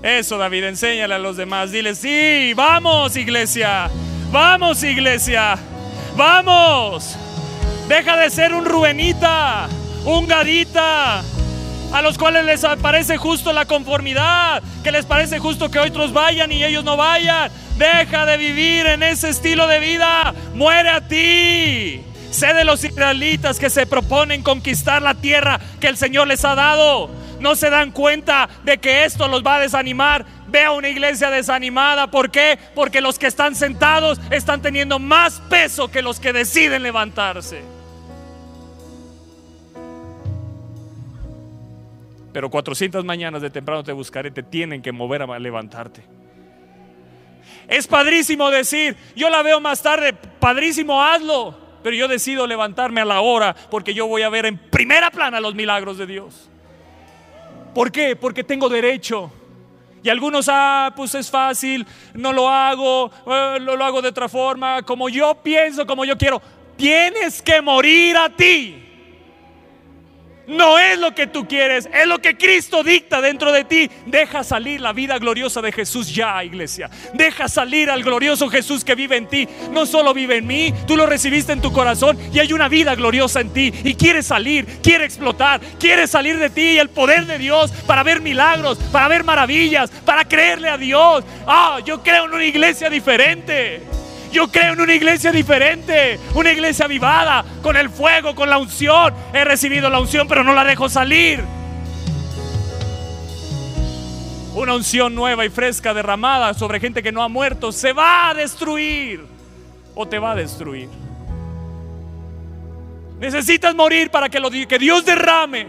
[0.02, 0.64] Eso, David.
[0.64, 1.72] Enséñale a los demás.
[1.72, 3.90] Dile, sí, vamos, iglesia.
[4.30, 5.58] Vamos, iglesia.
[6.16, 7.16] Vamos.
[7.90, 9.68] Deja de ser un Rubenita,
[10.04, 11.24] un Gadita,
[11.92, 16.52] a los cuales les parece justo la conformidad, que les parece justo que otros vayan
[16.52, 17.50] y ellos no vayan.
[17.78, 20.32] Deja de vivir en ese estilo de vida.
[20.54, 22.04] Muere a ti.
[22.30, 26.54] Sé de los israelitas que se proponen conquistar la tierra que el Señor les ha
[26.54, 27.10] dado.
[27.40, 30.24] No se dan cuenta de que esto los va a desanimar.
[30.46, 32.06] Ve a una iglesia desanimada.
[32.06, 32.56] ¿Por qué?
[32.76, 37.79] Porque los que están sentados están teniendo más peso que los que deciden levantarse.
[42.32, 46.02] Pero 400 mañanas de temprano te buscaré, te tienen que mover a levantarte.
[47.68, 51.56] Es padrísimo decir, yo la veo más tarde, padrísimo, hazlo.
[51.82, 55.40] Pero yo decido levantarme a la hora porque yo voy a ver en primera plana
[55.40, 56.50] los milagros de Dios.
[57.74, 58.16] ¿Por qué?
[58.16, 59.32] Porque tengo derecho.
[60.02, 64.28] Y algunos, ah, pues es fácil, no lo hago, eh, lo, lo hago de otra
[64.28, 66.40] forma, como yo pienso, como yo quiero.
[66.76, 68.89] tienes que morir a ti.
[70.50, 73.88] No es lo que tú quieres, es lo que Cristo dicta dentro de ti.
[74.06, 76.90] Deja salir la vida gloriosa de Jesús ya, iglesia.
[77.14, 79.48] Deja salir al glorioso Jesús que vive en ti.
[79.70, 82.96] No solo vive en mí, tú lo recibiste en tu corazón y hay una vida
[82.96, 83.72] gloriosa en ti.
[83.84, 88.02] Y quiere salir, quiere explotar, quiere salir de ti y el poder de Dios para
[88.02, 91.22] ver milagros, para ver maravillas, para creerle a Dios.
[91.46, 93.99] Ah, yo creo en una iglesia diferente.
[94.32, 99.12] Yo creo en una iglesia diferente, una iglesia avivada, con el fuego, con la unción.
[99.32, 101.42] He recibido la unción, pero no la dejo salir.
[104.54, 108.34] Una unción nueva y fresca derramada sobre gente que no ha muerto se va a
[108.34, 109.24] destruir
[109.94, 110.88] o te va a destruir.
[113.18, 115.66] Necesitas morir para que lo que Dios derrame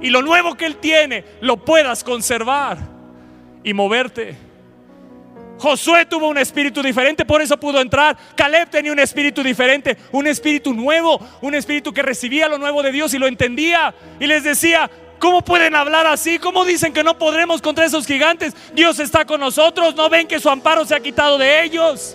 [0.00, 2.78] y lo nuevo que Él tiene lo puedas conservar
[3.62, 4.45] y moverte.
[5.58, 8.16] Josué tuvo un espíritu diferente, por eso pudo entrar.
[8.34, 12.92] Caleb tenía un espíritu diferente, un espíritu nuevo, un espíritu que recibía lo nuevo de
[12.92, 13.94] Dios y lo entendía.
[14.20, 16.38] Y les decía, ¿cómo pueden hablar así?
[16.38, 18.54] ¿Cómo dicen que no podremos contra esos gigantes?
[18.74, 22.14] Dios está con nosotros, no ven que su amparo se ha quitado de ellos.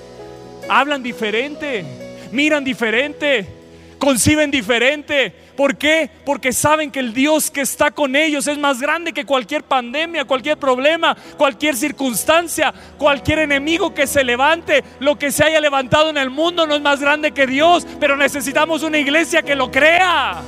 [0.69, 1.83] Hablan diferente,
[2.31, 3.60] miran diferente,
[4.01, 5.31] conciben diferente.
[5.55, 6.09] ¿Por qué?
[6.25, 10.25] Porque saben que el Dios que está con ellos es más grande que cualquier pandemia,
[10.25, 14.83] cualquier problema, cualquier circunstancia, cualquier enemigo que se levante.
[14.99, 18.17] Lo que se haya levantado en el mundo no es más grande que Dios, pero
[18.17, 20.41] necesitamos una iglesia que lo crea.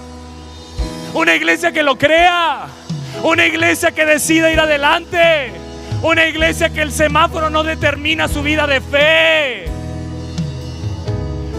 [1.14, 2.66] Una iglesia que lo crea.
[3.22, 5.52] Una iglesia que decida ir adelante.
[6.02, 9.73] Una iglesia que el semáforo no determina su vida de fe.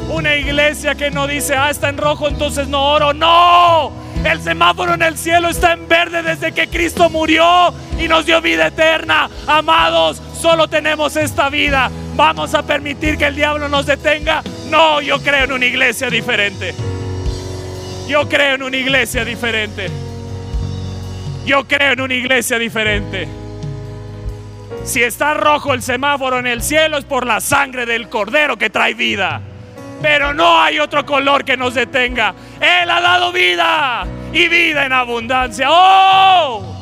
[0.08, 3.14] Una iglesia que no dice, ah, está en rojo, entonces no oro.
[3.14, 3.92] No,
[4.24, 8.40] el semáforo en el cielo está en verde desde que Cristo murió y nos dio
[8.40, 9.30] vida eterna.
[9.46, 11.90] Amados, solo tenemos esta vida.
[12.16, 14.42] ¿Vamos a permitir que el diablo nos detenga?
[14.70, 16.74] No, yo creo en una iglesia diferente.
[18.06, 19.88] Yo creo en una iglesia diferente.
[21.46, 23.26] Yo creo en una iglesia diferente.
[24.84, 28.68] Si está rojo el semáforo en el cielo es por la sangre del cordero que
[28.68, 29.40] trae vida
[30.00, 32.34] pero no hay otro color que nos detenga.
[32.60, 35.68] Él ha dado vida y vida en abundancia.
[35.70, 36.74] ¡Oh!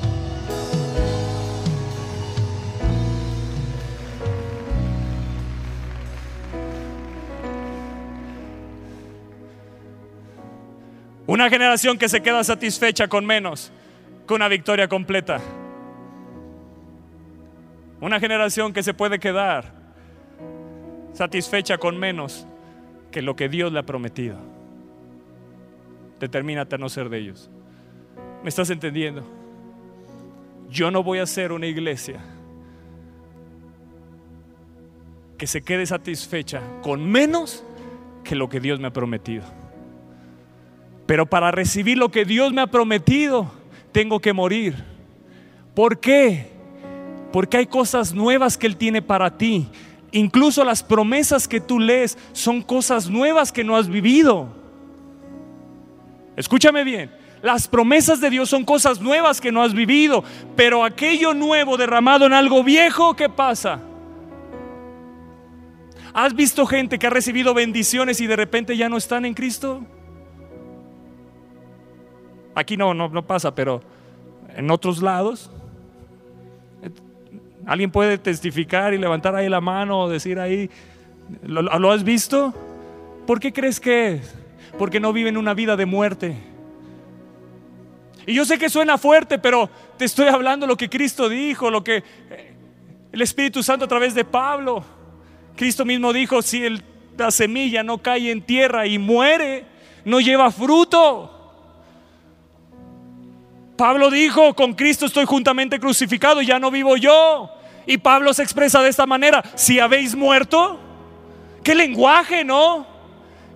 [11.26, 13.72] Una generación que se queda satisfecha con menos
[14.26, 15.40] que una victoria completa.
[18.00, 19.72] Una generación que se puede quedar
[21.12, 22.46] satisfecha con menos
[23.12, 24.36] que lo que Dios le ha prometido.
[26.18, 27.50] Determínate a no ser de ellos.
[28.42, 29.22] ¿Me estás entendiendo?
[30.68, 32.20] Yo no voy a ser una iglesia
[35.38, 37.64] que se quede satisfecha con menos
[38.24, 39.44] que lo que Dios me ha prometido.
[41.06, 43.52] Pero para recibir lo que Dios me ha prometido,
[43.92, 44.74] tengo que morir.
[45.74, 46.50] ¿Por qué?
[47.32, 49.68] Porque hay cosas nuevas que Él tiene para ti.
[50.12, 54.46] Incluso las promesas que tú lees son cosas nuevas que no has vivido.
[56.36, 57.10] Escúchame bien,
[57.42, 60.22] las promesas de Dios son cosas nuevas que no has vivido,
[60.54, 63.80] pero aquello nuevo derramado en algo viejo, ¿qué pasa?
[66.14, 69.82] ¿Has visto gente que ha recibido bendiciones y de repente ya no están en Cristo?
[72.54, 73.82] Aquí no, no, no pasa, pero
[74.54, 75.50] en otros lados.
[77.66, 80.68] ¿Alguien puede testificar y levantar ahí la mano o decir ahí,
[81.44, 82.52] ¿lo, has visto?
[83.26, 84.34] ¿Por qué crees que es?
[84.78, 86.36] Porque no viven una vida de muerte.
[88.26, 91.84] Y yo sé que suena fuerte, pero te estoy hablando lo que Cristo dijo, lo
[91.84, 92.54] que eh,
[93.12, 94.84] el Espíritu Santo a través de Pablo.
[95.56, 96.62] Cristo mismo dijo, si
[97.16, 99.64] la semilla no cae en tierra y muere,
[100.04, 101.41] no lleva fruto.
[103.76, 107.50] Pablo dijo, con Cristo estoy juntamente crucificado, ya no vivo yo.
[107.86, 110.78] Y Pablo se expresa de esta manera, si habéis muerto,
[111.64, 112.86] qué lenguaje, ¿no?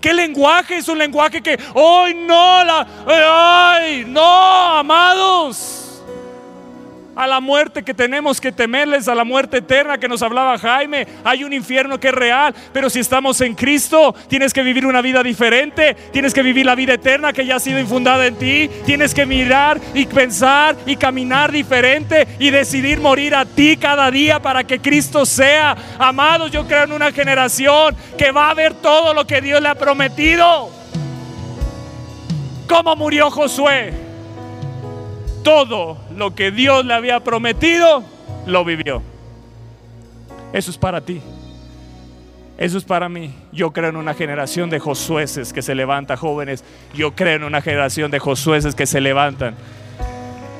[0.00, 0.76] ¿Qué lenguaje?
[0.76, 5.85] Es un lenguaje que, hoy no, la, ay, no, amados
[7.16, 11.06] a la muerte que tenemos que temerles, a la muerte eterna que nos hablaba Jaime.
[11.24, 15.00] Hay un infierno que es real, pero si estamos en Cristo, tienes que vivir una
[15.00, 18.70] vida diferente, tienes que vivir la vida eterna que ya ha sido infundada en ti,
[18.84, 24.40] tienes que mirar y pensar y caminar diferente y decidir morir a ti cada día
[24.40, 25.74] para que Cristo sea.
[25.98, 29.68] Amados, yo creo en una generación que va a ver todo lo que Dios le
[29.68, 30.70] ha prometido.
[32.68, 34.05] ¿Cómo murió Josué?
[35.46, 38.02] Todo lo que Dios le había prometido,
[38.46, 39.00] lo vivió.
[40.52, 41.22] Eso es para ti.
[42.58, 43.32] Eso es para mí.
[43.52, 46.64] Yo creo en una generación de Josueces que se levanta, jóvenes.
[46.94, 49.54] Yo creo en una generación de Josueces que se levantan.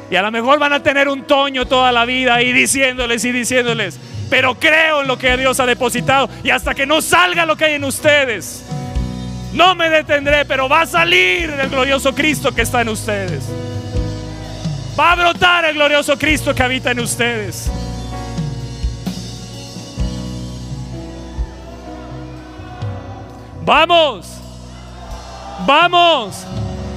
[0.08, 3.32] Y a lo mejor van a tener un toño toda la vida y diciéndoles y
[3.32, 3.98] diciéndoles.
[4.30, 6.30] Pero creo en lo que Dios ha depositado.
[6.44, 8.64] Y hasta que no salga lo que hay en ustedes,
[9.52, 13.50] no me detendré, pero va a salir el glorioso Cristo que está en ustedes.
[14.98, 17.70] Va a brotar el glorioso Cristo que habita en ustedes.
[23.62, 24.26] Vamos,
[25.66, 26.46] vamos.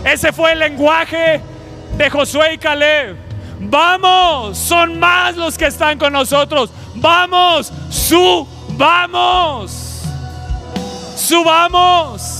[0.05, 1.41] Ese fue el lenguaje
[1.97, 3.17] de Josué y Caleb.
[3.59, 6.69] Vamos, son más los que están con nosotros.
[6.95, 9.71] Vamos, subamos.
[11.17, 12.38] Subamos.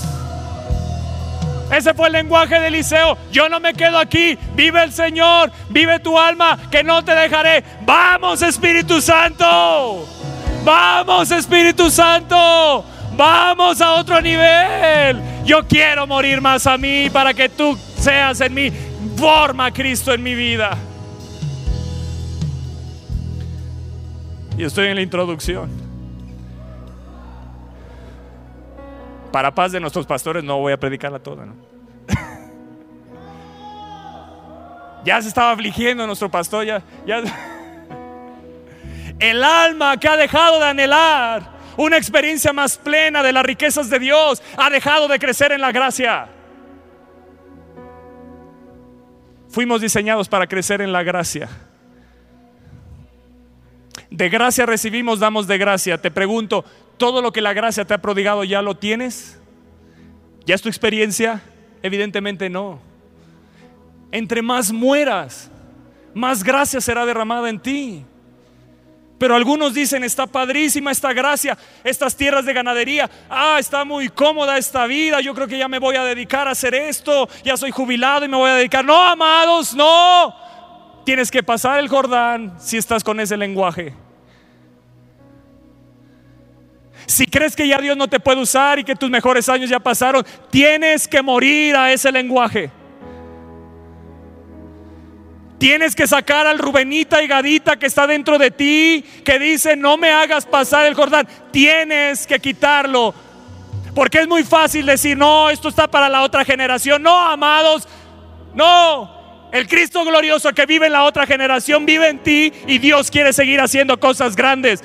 [1.71, 3.17] Ese fue el lenguaje de Eliseo.
[3.31, 4.37] Yo no me quedo aquí.
[4.55, 5.51] Vive el Señor.
[5.69, 6.57] Vive tu alma.
[6.71, 7.63] Que no te dejaré.
[7.85, 10.07] Vamos, Espíritu Santo.
[10.63, 12.83] Vamos, Espíritu Santo.
[13.15, 15.21] Vamos a otro nivel.
[15.45, 18.71] Yo quiero morir más a mí para que tú seas en mí.
[19.15, 20.77] Forma Cristo en mi vida.
[24.57, 25.69] Y estoy en la introducción.
[29.31, 31.47] Para paz de nuestros pastores no voy a predicarla toda.
[35.05, 36.65] ya se estaba afligiendo nuestro pastor.
[36.65, 37.21] Ya, ya.
[39.19, 43.99] El alma que ha dejado de anhelar una experiencia más plena de las riquezas de
[43.99, 46.27] Dios, ha dejado de crecer en la gracia.
[49.47, 51.47] Fuimos diseñados para crecer en la gracia.
[54.11, 55.97] De gracia recibimos, damos de gracia.
[55.97, 56.65] Te pregunto,
[56.99, 59.39] ¿todo lo que la gracia te ha prodigado ya lo tienes?
[60.45, 61.41] ¿Ya es tu experiencia?
[61.81, 62.79] Evidentemente no.
[64.11, 65.49] Entre más mueras,
[66.13, 68.05] más gracia será derramada en ti.
[69.17, 74.57] Pero algunos dicen, está padrísima esta gracia, estas tierras de ganadería, ah, está muy cómoda
[74.57, 77.71] esta vida, yo creo que ya me voy a dedicar a hacer esto, ya soy
[77.71, 78.85] jubilado y me voy a dedicar.
[78.85, 80.33] No, amados, no.
[81.05, 83.93] Tienes que pasar el Jordán si estás con ese lenguaje.
[87.09, 89.79] Si crees que ya Dios no te puede usar y que tus mejores años ya
[89.79, 92.69] pasaron, tienes que morir a ese lenguaje.
[95.57, 99.97] Tienes que sacar al Rubenita y Gadita que está dentro de ti, que dice, no
[99.97, 101.27] me hagas pasar el Jordán.
[101.51, 103.15] Tienes que quitarlo.
[103.95, 107.01] Porque es muy fácil decir, no, esto está para la otra generación.
[107.01, 107.87] No, amados,
[108.53, 109.49] no.
[109.51, 113.33] El Cristo glorioso que vive en la otra generación vive en ti y Dios quiere
[113.33, 114.83] seguir haciendo cosas grandes.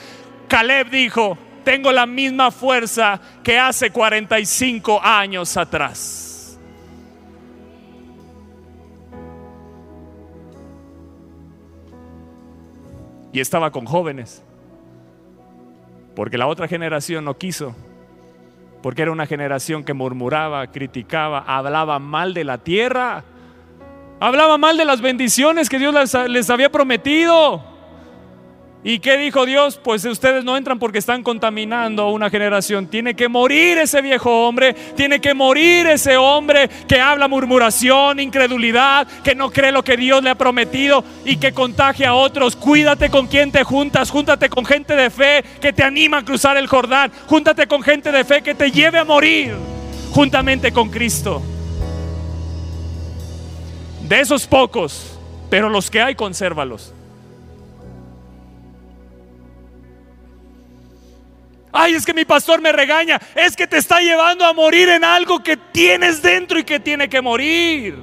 [0.49, 6.25] Caleb dijo, tengo la misma fuerza que hace 45 años atrás.
[13.35, 14.45] y estaba con jóvenes.
[16.15, 17.75] Porque la otra generación no quiso.
[18.81, 23.25] Porque era una generación que murmuraba, criticaba, hablaba mal de la tierra.
[24.21, 27.74] Hablaba mal de las bendiciones que Dios les, había prometido.
[28.87, 29.81] ¿Y qué dijo Dios?
[29.83, 32.87] Pues ustedes no entran porque están contaminando una generación.
[32.87, 39.09] Tiene que morir ese viejo hombre, tiene que morir ese hombre que habla murmuración, incredulidad,
[39.23, 42.57] que no cree lo que Dios le ha prometido y que contagia a otros.
[42.57, 46.59] Cuídate con quien te juntas, júntate con gente de fe que te anima a cruzar
[46.59, 49.55] el Jordán, júntate con gente de fe que te lleve a morir
[50.11, 51.41] juntamente con Cristo.
[54.07, 55.19] De esos pocos,
[55.49, 56.93] pero los que hay, consérvalos.
[61.77, 63.21] Ay, es que mi pastor me regaña.
[63.35, 67.09] Es que te está llevando a morir en algo que tienes dentro y que tiene
[67.09, 67.99] que morir.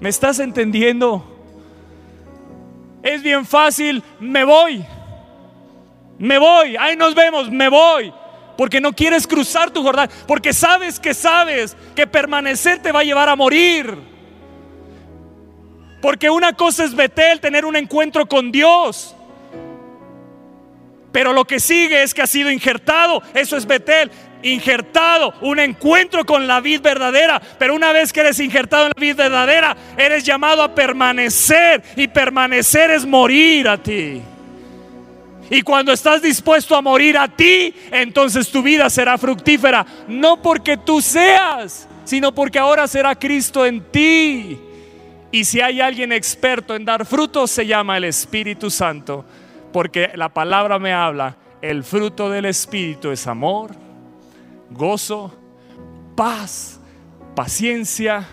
[0.00, 1.22] ¿Me estás entendiendo?
[3.02, 4.82] Es bien fácil, me voy.
[6.18, 8.10] Me voy, ahí nos vemos, me voy.
[8.56, 10.08] Porque no quieres cruzar tu Jordán.
[10.26, 13.94] Porque sabes que sabes que permanecer te va a llevar a morir.
[16.00, 19.15] Porque una cosa es Betel, tener un encuentro con Dios.
[21.16, 23.22] Pero lo que sigue es que ha sido injertado.
[23.32, 24.10] Eso es Betel.
[24.42, 27.40] Injertado, un encuentro con la vid verdadera.
[27.58, 31.82] Pero una vez que eres injertado en la vid verdadera, eres llamado a permanecer.
[31.96, 34.20] Y permanecer es morir a ti.
[35.48, 39.86] Y cuando estás dispuesto a morir a ti, entonces tu vida será fructífera.
[40.08, 44.60] No porque tú seas, sino porque ahora será Cristo en ti.
[45.32, 49.24] Y si hay alguien experto en dar frutos, se llama el Espíritu Santo
[49.76, 53.72] porque la palabra me habla, el fruto del Espíritu es amor,
[54.70, 55.38] gozo,
[56.16, 56.80] paz,
[57.34, 58.26] paciencia,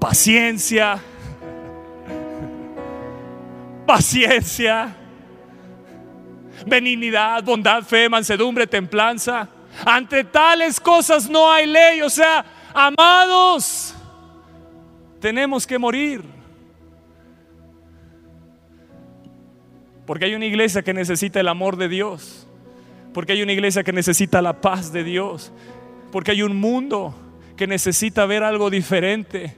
[0.00, 0.98] paciencia,
[3.86, 4.96] paciencia,
[6.66, 9.48] benignidad, bondad, fe, mansedumbre, templanza.
[9.86, 12.02] Ante tales cosas no hay ley.
[12.02, 12.44] O sea,
[12.74, 13.94] amados,
[15.20, 16.41] tenemos que morir.
[20.12, 22.46] Porque hay una iglesia que necesita el amor de Dios.
[23.14, 25.54] Porque hay una iglesia que necesita la paz de Dios.
[26.10, 27.14] Porque hay un mundo
[27.56, 29.56] que necesita ver algo diferente.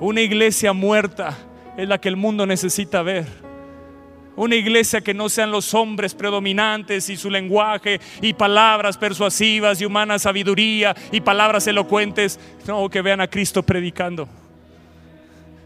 [0.00, 1.36] Una iglesia muerta
[1.76, 3.26] es la que el mundo necesita ver.
[4.34, 9.84] Una iglesia que no sean los hombres predominantes y su lenguaje y palabras persuasivas y
[9.84, 12.40] humana sabiduría y palabras elocuentes.
[12.66, 14.26] No, que vean a Cristo predicando.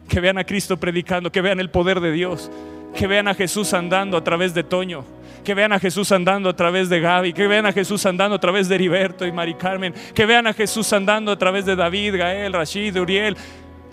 [0.08, 2.50] Que vean a Cristo predicando, que vean el poder de Dios.
[2.95, 5.05] Que vean a Jesús andando a través de Toño.
[5.45, 7.32] Que vean a Jesús andando a través de Gaby.
[7.32, 9.95] Que vean a Jesús andando a través de Heriberto y Mari Carmen.
[10.14, 13.36] Que vean a Jesús andando a través de David, Gael, Rashid, Uriel.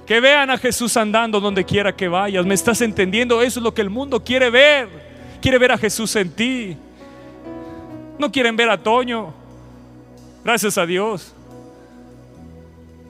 [0.06, 2.46] Que vean a Jesús andando donde quiera que vayas.
[2.46, 3.42] ¿Me estás entendiendo?
[3.42, 4.88] Eso es lo que el mundo quiere ver.
[5.42, 6.78] Quiere ver a Jesús en ti.
[8.18, 9.34] No quieren ver a Toño.
[10.44, 11.34] Gracias a Dios.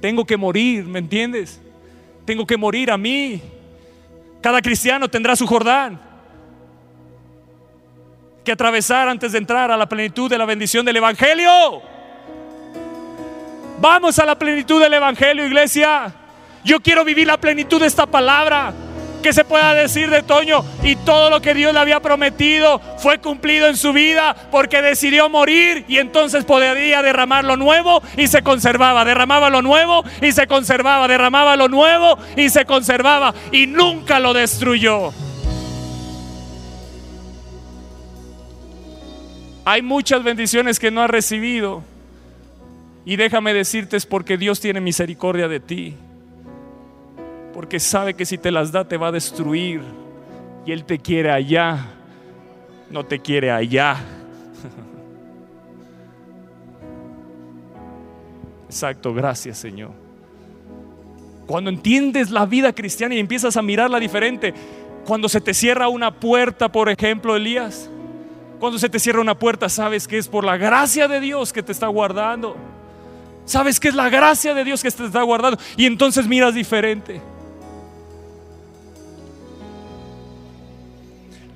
[0.02, 1.60] Tengo que morir, ¿me entiendes?
[2.26, 3.42] Tengo que morir a mí.
[4.42, 6.00] Cada cristiano tendrá su Jordán
[8.44, 11.82] que atravesar antes de entrar a la plenitud de la bendición del Evangelio.
[13.80, 16.14] Vamos a la plenitud del Evangelio, iglesia.
[16.64, 18.74] Yo quiero vivir la plenitud de esta palabra.
[19.22, 23.20] Que se pueda decir de Toño y todo lo que Dios le había prometido fue
[23.20, 28.42] cumplido en su vida porque decidió morir y entonces podría derramar lo nuevo y se
[28.42, 29.04] conservaba.
[29.06, 31.08] Derramaba lo nuevo y se conservaba.
[31.08, 35.12] Derramaba lo nuevo y se conservaba y nunca lo destruyó.
[39.66, 41.84] Hay muchas bendiciones que no has recibido.
[43.06, 45.96] Y déjame decirte es porque Dios tiene misericordia de ti
[47.58, 49.82] porque sabe que si te las da te va a destruir.
[50.64, 51.88] Y Él te quiere allá,
[52.92, 53.98] no te quiere allá.
[58.70, 59.90] Exacto, gracias Señor.
[61.48, 64.54] Cuando entiendes la vida cristiana y empiezas a mirarla diferente,
[65.04, 67.90] cuando se te cierra una puerta, por ejemplo, Elías,
[68.60, 71.64] cuando se te cierra una puerta, sabes que es por la gracia de Dios que
[71.64, 72.56] te está guardando.
[73.46, 75.58] Sabes que es la gracia de Dios que te está guardando.
[75.76, 77.20] Y entonces miras diferente.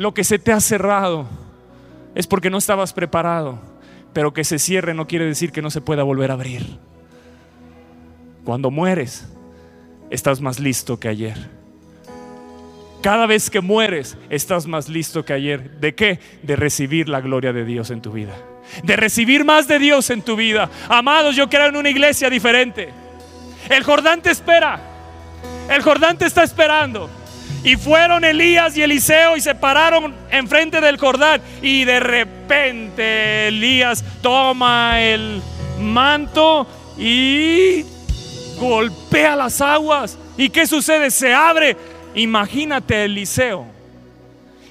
[0.01, 1.27] Lo que se te ha cerrado
[2.15, 3.59] es porque no estabas preparado,
[4.13, 6.79] pero que se cierre no quiere decir que no se pueda volver a abrir.
[8.43, 9.27] Cuando mueres,
[10.09, 11.37] estás más listo que ayer.
[13.03, 15.79] Cada vez que mueres, estás más listo que ayer.
[15.79, 16.19] ¿De qué?
[16.41, 18.33] De recibir la gloria de Dios en tu vida.
[18.83, 20.67] De recibir más de Dios en tu vida.
[20.89, 22.89] Amados, yo quiero en una iglesia diferente.
[23.69, 24.81] El Jordán te espera.
[25.69, 27.20] El Jordán te está esperando.
[27.63, 31.41] Y fueron Elías y Eliseo y se pararon enfrente del Jordán.
[31.61, 35.41] Y de repente Elías toma el
[35.79, 37.83] manto y
[38.59, 40.17] golpea las aguas.
[40.37, 41.11] ¿Y qué sucede?
[41.11, 41.77] Se abre.
[42.15, 43.65] Imagínate a Eliseo.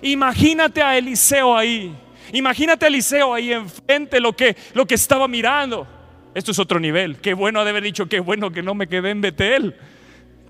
[0.03, 1.95] Imagínate a Eliseo ahí.
[2.32, 5.86] Imagínate a Eliseo ahí enfrente lo que, lo que estaba mirando.
[6.34, 7.16] Esto es otro nivel.
[7.16, 9.74] Qué bueno de haber dicho, qué bueno que no me quedé en Betel.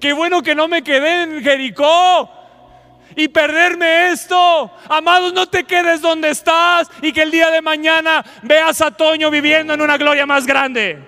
[0.00, 2.30] Qué bueno que no me quedé en Jericó
[3.14, 4.70] y perderme esto.
[4.88, 9.30] Amados, no te quedes donde estás y que el día de mañana veas a Toño
[9.30, 10.98] viviendo en una gloria más grande.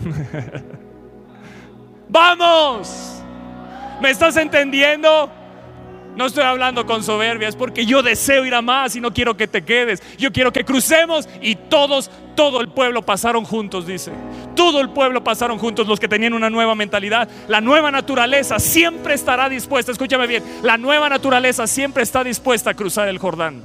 [2.08, 3.22] Vamos.
[4.00, 5.30] ¿Me estás entendiendo?
[6.16, 9.36] No estoy hablando con soberbia, es porque yo deseo ir a más y no quiero
[9.36, 10.02] que te quedes.
[10.18, 14.12] Yo quiero que crucemos y todos, todo el pueblo pasaron juntos, dice.
[14.54, 17.28] Todo el pueblo pasaron juntos, los que tenían una nueva mentalidad.
[17.48, 22.74] La nueva naturaleza siempre estará dispuesta, escúchame bien, la nueva naturaleza siempre está dispuesta a
[22.74, 23.62] cruzar el Jordán.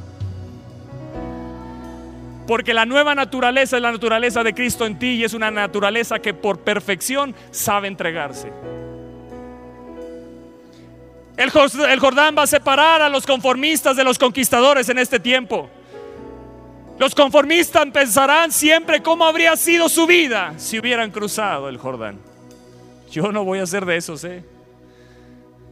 [2.47, 6.19] Porque la nueva naturaleza es la naturaleza de Cristo en ti y es una naturaleza
[6.19, 8.51] que por perfección sabe entregarse.
[11.35, 15.69] El Jordán va a separar a los conformistas de los conquistadores en este tiempo.
[16.99, 22.19] Los conformistas pensarán siempre cómo habría sido su vida si hubieran cruzado el Jordán.
[23.11, 24.43] Yo no voy a ser de esos, ¿eh?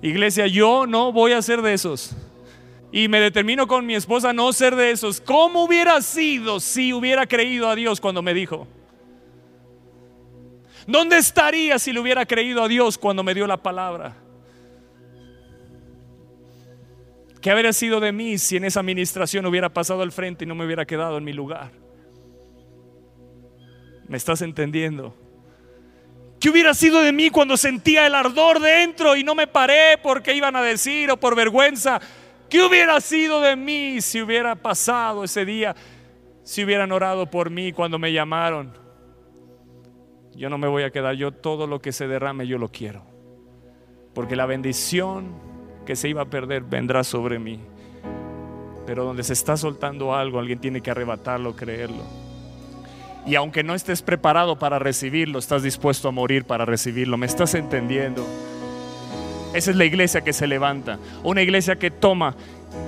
[0.01, 2.15] Iglesia, yo no voy a ser de esos.
[2.91, 5.19] Y me determino con mi esposa no ser de esos.
[5.19, 8.67] ¿Cómo hubiera sido si hubiera creído a Dios cuando me dijo?
[10.86, 14.15] ¿Dónde estaría si le hubiera creído a Dios cuando me dio la palabra?
[17.46, 20.56] ¿Qué habría sido de mí si en esa administración hubiera pasado al frente y no
[20.56, 21.70] me hubiera quedado en mi lugar?
[24.08, 25.16] ¿Me estás entendiendo?
[26.39, 30.34] ¿Qué hubiera sido de mí cuando sentía el ardor dentro y no me paré porque
[30.34, 32.02] iban a decir o por vergüenza?
[32.50, 35.76] ¿Qué hubiera sido de mí si hubiera pasado ese día?
[36.41, 38.74] Si hubieran orado por mí cuando me llamaron.
[40.34, 43.06] Yo no me voy a quedar, yo todo lo que se derrame yo lo quiero.
[44.16, 45.45] Porque la bendición
[45.86, 47.59] que se iba a perder vendrá sobre mí.
[48.86, 52.03] Pero donde se está soltando algo, alguien tiene que arrebatarlo, creerlo.
[53.25, 57.17] Y aunque no estés preparado para recibirlo, estás dispuesto a morir para recibirlo.
[57.17, 58.25] ¿Me estás entendiendo?
[59.53, 60.99] Esa es la iglesia que se levanta.
[61.23, 62.36] Una iglesia que toma,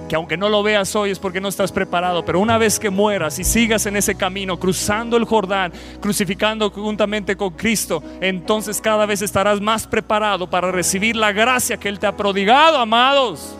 [0.07, 2.89] que aunque no lo veas hoy es porque no estás preparado, pero una vez que
[2.89, 9.05] mueras y sigas en ese camino, cruzando el Jordán, crucificando juntamente con Cristo, entonces cada
[9.05, 13.55] vez estarás más preparado para recibir la gracia que Él te ha prodigado, amados.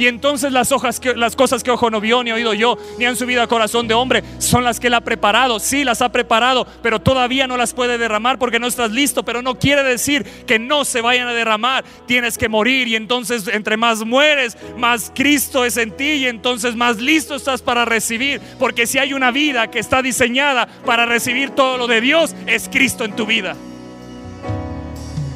[0.00, 3.04] Y entonces las, hojas que, las cosas que ojo no vio, ni oído yo, ni
[3.04, 5.60] han subido a corazón de hombre, son las que Él ha preparado.
[5.60, 9.26] Sí, las ha preparado, pero todavía no las puede derramar porque no estás listo.
[9.26, 11.84] Pero no quiere decir que no se vayan a derramar.
[12.06, 16.76] Tienes que morir y entonces entre más mueres, más Cristo es en ti y entonces
[16.76, 18.40] más listo estás para recibir.
[18.58, 22.70] Porque si hay una vida que está diseñada para recibir todo lo de Dios, es
[22.70, 23.54] Cristo en tu vida.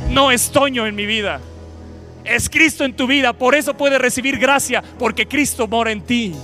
[0.09, 1.43] No es Toño en mi vida
[2.25, 3.33] es Cristo en tu vida.
[3.33, 6.35] Por eso puedes recibir gracia, porque Cristo mora en ti.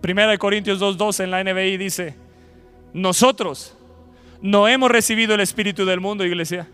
[0.00, 2.16] Primera de Corintios 2.12 en la NBI dice,
[2.94, 3.76] nosotros
[4.40, 6.68] no hemos recibido el Espíritu del mundo, iglesia.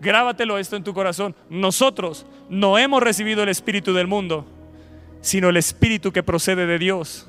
[0.00, 1.34] Grábatelo esto en tu corazón.
[1.48, 4.44] Nosotros no hemos recibido el Espíritu del mundo
[5.20, 7.28] sino el Espíritu que procede de Dios,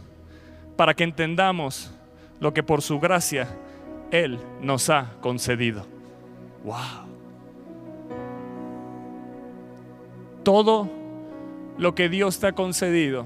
[0.75, 1.93] para que entendamos
[2.39, 3.47] lo que por su gracia
[4.11, 5.85] Él nos ha concedido.
[6.63, 7.07] Wow.
[10.43, 10.89] Todo
[11.77, 13.25] lo que Dios te ha concedido,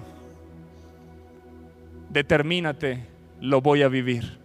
[2.09, 3.05] determínate,
[3.39, 4.39] lo voy a vivir.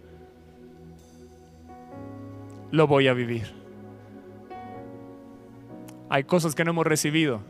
[2.71, 3.51] Lo voy a vivir.
[6.09, 7.41] Hay cosas que no hemos recibido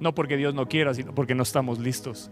[0.00, 2.30] no porque Dios no quiera, sino porque no estamos listos.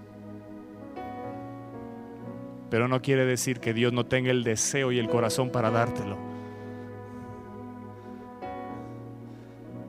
[2.71, 6.16] Pero no quiere decir que Dios no tenga el deseo y el corazón para dártelo.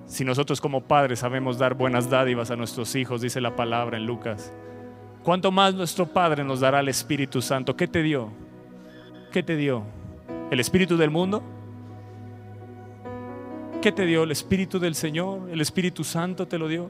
[0.05, 4.05] Si nosotros como padres sabemos dar buenas dádivas a nuestros hijos, dice la palabra en
[4.05, 4.51] Lucas,
[5.23, 7.75] ¿cuánto más nuestro Padre nos dará el Espíritu Santo?
[7.75, 8.31] ¿Qué te dio?
[9.31, 9.83] ¿Qué te dio?
[10.49, 11.43] ¿El Espíritu del mundo?
[13.83, 14.23] ¿Qué te dio?
[14.23, 15.47] ¿El Espíritu del Señor?
[15.51, 16.89] ¿El Espíritu Santo te lo dio?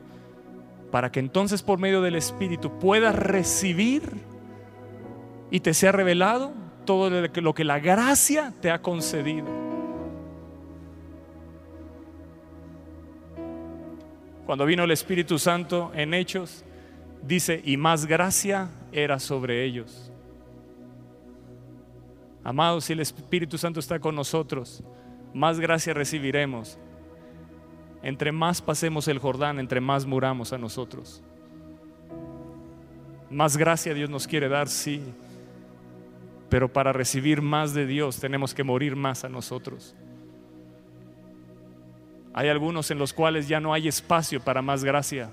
[0.92, 4.04] Para que entonces por medio del Espíritu puedas recibir
[5.52, 6.54] y te sea revelado
[6.86, 9.48] todo lo que la gracia te ha concedido.
[14.46, 16.66] Cuando vino el Espíritu Santo en Hechos,
[17.22, 20.12] dice, y más gracia era sobre ellos.
[22.44, 24.84] Amados, si el Espíritu Santo está con nosotros,
[25.36, 26.80] más gracia recibiremos
[28.02, 31.22] entre más pasemos el Jordán, entre más muramos a nosotros.
[33.30, 35.02] Más gracia Dios nos quiere dar, sí.
[36.50, 39.96] Pero para recibir más de Dios tenemos que morir más a nosotros.
[42.34, 45.30] Hay algunos en los cuales ya no hay espacio para más gracia,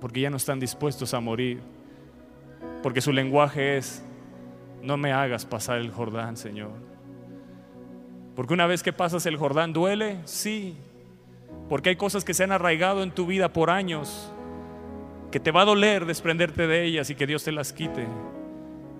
[0.00, 1.60] porque ya no están dispuestos a morir,
[2.82, 4.02] porque su lenguaje es,
[4.82, 6.72] no me hagas pasar el Jordán, Señor.
[8.36, 10.76] Porque una vez que pasas el Jordán duele, sí,
[11.68, 14.32] porque hay cosas que se han arraigado en tu vida por años,
[15.30, 18.06] que te va a doler desprenderte de ellas y que Dios te las quite.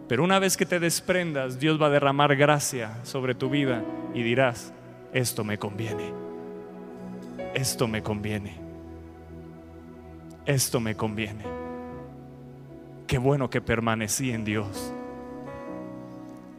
[0.08, 3.82] Pero una vez que te desprendas, Dios va a derramar gracia sobre tu vida
[4.14, 4.72] y dirás,
[5.12, 6.12] esto me conviene,
[7.54, 8.56] esto me conviene,
[10.44, 11.44] esto me conviene.
[13.06, 14.92] Qué bueno que permanecí en Dios.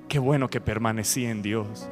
[0.08, 1.90] Qué bueno que permanecí en Dios.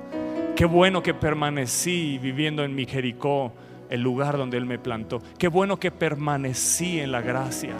[0.55, 3.51] Qué bueno que permanecí viviendo en mi Jericó
[3.93, 5.21] el lugar donde Él me plantó.
[5.37, 7.75] Qué bueno que permanecí en la gracia.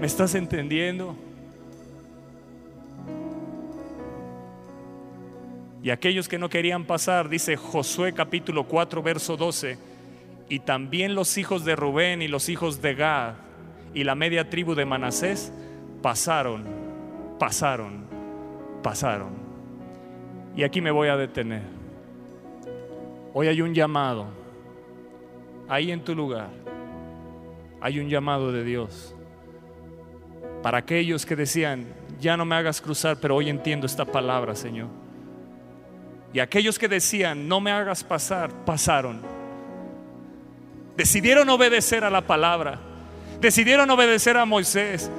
[0.00, 1.16] ¿Me estás entendiendo?
[5.82, 9.76] Y aquellos que no querían pasar, dice Josué capítulo 4, verso 12,
[10.48, 13.34] y también los hijos de Rubén y los hijos de Gad
[13.92, 15.52] y la media tribu de Manasés
[16.00, 16.62] pasaron,
[17.40, 18.04] pasaron,
[18.84, 19.30] pasaron.
[20.54, 21.62] Y aquí me voy a detener.
[23.34, 24.45] Hoy hay un llamado
[25.68, 26.48] ahí en tu lugar,
[27.80, 29.14] hay un llamado de Dios.
[30.62, 31.86] Para aquellos que decían,
[32.20, 34.88] ya no me hagas cruzar, pero hoy entiendo esta palabra, Señor.
[36.32, 39.20] Y aquellos que decían, no me hagas pasar, pasaron.
[40.96, 42.80] Decidieron obedecer a la palabra.
[43.40, 45.10] Decidieron obedecer a Moisés.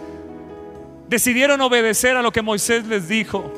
[1.08, 3.52] Decidieron obedecer a lo que Moisés les dijo.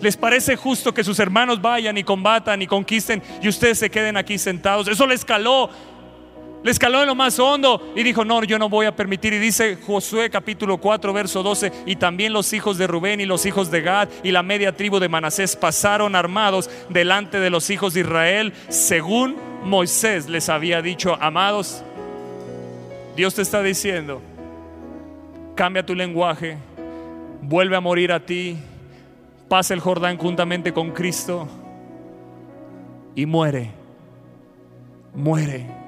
[0.00, 4.16] ¿Les parece justo que sus hermanos vayan y combatan y conquisten y ustedes se queden
[4.16, 4.88] aquí sentados?
[4.88, 5.70] Eso les caló.
[6.62, 9.32] Les caló en lo más hondo y dijo, no, yo no voy a permitir.
[9.32, 13.46] Y dice Josué capítulo 4, verso 12, y también los hijos de Rubén y los
[13.46, 17.94] hijos de Gad y la media tribu de Manasés pasaron armados delante de los hijos
[17.94, 21.82] de Israel, según Moisés les había dicho, amados,
[23.16, 24.20] Dios te está diciendo,
[25.54, 26.58] cambia tu lenguaje,
[27.40, 28.58] vuelve a morir a ti,
[29.48, 31.48] pasa el Jordán juntamente con Cristo
[33.14, 33.70] y muere,
[35.14, 35.79] muere,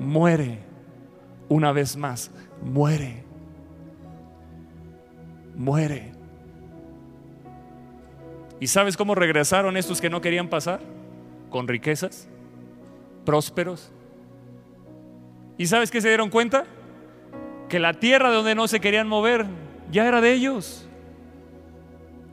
[0.00, 0.58] muere,
[1.48, 2.30] una vez más,
[2.62, 3.22] muere,
[5.54, 6.12] muere.
[8.58, 10.80] ¿Y sabes cómo regresaron estos que no querían pasar?
[11.50, 12.28] Con riquezas,
[13.24, 13.92] prósperos.
[15.56, 16.64] ¿Y sabes qué se dieron cuenta?
[17.68, 19.46] Que la tierra de donde no se querían mover
[19.90, 20.88] ya era de ellos.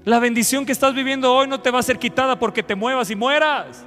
[0.05, 3.09] La bendición que estás viviendo hoy no te va a ser quitada porque te muevas
[3.09, 3.86] y mueras.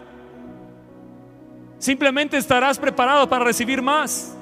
[1.81, 4.37] Simplemente estarás preparado para recibir más.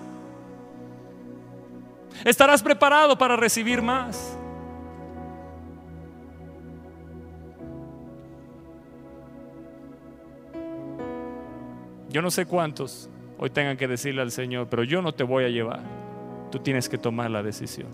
[2.24, 4.36] Estarás preparado para recibir más.
[12.10, 13.08] Yo no sé cuántos
[13.38, 15.82] hoy tengan que decirle al Señor, pero yo no te voy a llevar.
[16.50, 17.86] Tú tienes que tomar la decisión.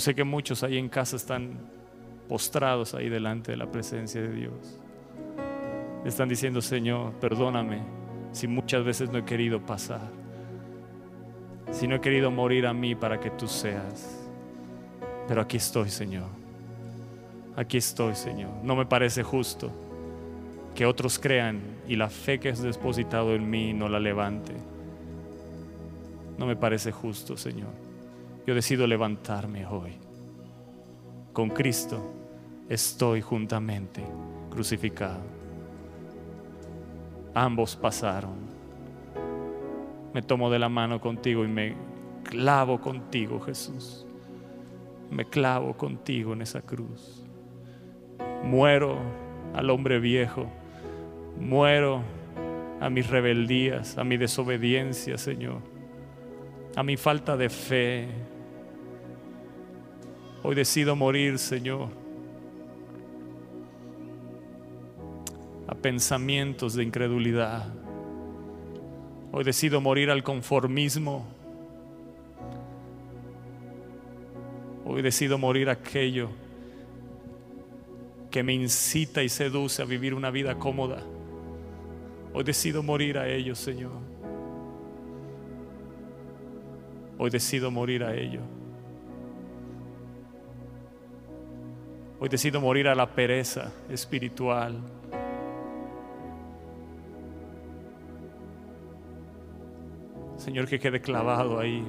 [0.00, 1.58] Sé que muchos ahí en casa están
[2.26, 4.80] postrados ahí delante de la presencia de Dios.
[6.06, 7.82] Están diciendo, Señor, perdóname
[8.32, 10.08] si muchas veces no he querido pasar,
[11.70, 14.26] si no he querido morir a mí para que tú seas.
[15.28, 16.28] Pero aquí estoy, Señor.
[17.54, 18.52] Aquí estoy, Señor.
[18.62, 19.70] No me parece justo
[20.74, 24.54] que otros crean y la fe que has depositado en mí no la levante.
[26.38, 27.89] No me parece justo, Señor.
[28.46, 29.98] Yo decido levantarme hoy.
[31.32, 32.12] Con Cristo
[32.68, 34.02] estoy juntamente
[34.50, 35.20] crucificado.
[37.34, 38.50] Ambos pasaron.
[40.12, 41.76] Me tomo de la mano contigo y me
[42.24, 44.06] clavo contigo, Jesús.
[45.10, 47.24] Me clavo contigo en esa cruz.
[48.42, 48.98] Muero
[49.54, 50.50] al hombre viejo.
[51.38, 52.02] Muero
[52.80, 55.69] a mis rebeldías, a mi desobediencia, Señor.
[56.76, 58.08] A mi falta de fe,
[60.42, 61.88] Hoy decido morir, Señor,
[65.66, 67.66] a pensamientos de incredulidad.
[69.32, 71.26] Hoy decido morir al conformismo.
[74.86, 76.30] Hoy decido morir aquello
[78.30, 81.02] que me incita y seduce a vivir una vida cómoda.
[82.32, 84.09] Hoy decido morir a ello, Señor.
[87.22, 88.40] Hoy decido morir a ello.
[92.18, 94.80] Hoy decido morir a la pereza espiritual.
[100.38, 101.84] Señor, que quede clavado ahí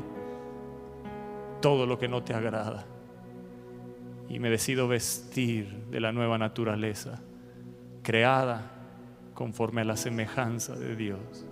[1.61, 2.84] todo lo que no te agrada.
[4.27, 7.21] Y me decido vestir de la nueva naturaleza,
[8.03, 8.69] creada
[9.34, 11.47] conforme a la semejanza de Dios.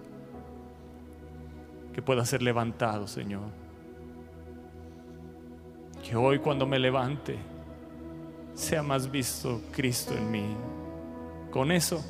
[1.93, 3.58] Que pueda ser levantado, Señor.
[6.03, 7.37] Que hoy cuando me levante,
[8.53, 10.55] sea más visto Cristo en mí.
[11.51, 12.03] Con eso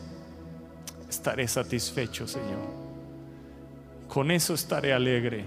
[1.07, 2.79] estaré satisfecho, Señor.
[4.07, 5.45] Con eso estaré alegre.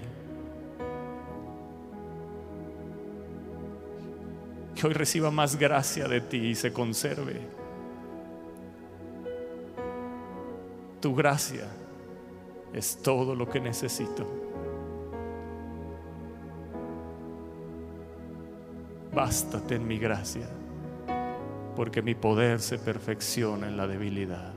[4.75, 7.41] Que hoy reciba más gracia de ti y se conserve.
[11.01, 11.67] Tu gracia
[12.73, 14.42] es todo lo que necesito.
[19.13, 20.47] Bástate en mi gracia
[21.75, 24.53] porque mi poder se perfecciona en la debilidad.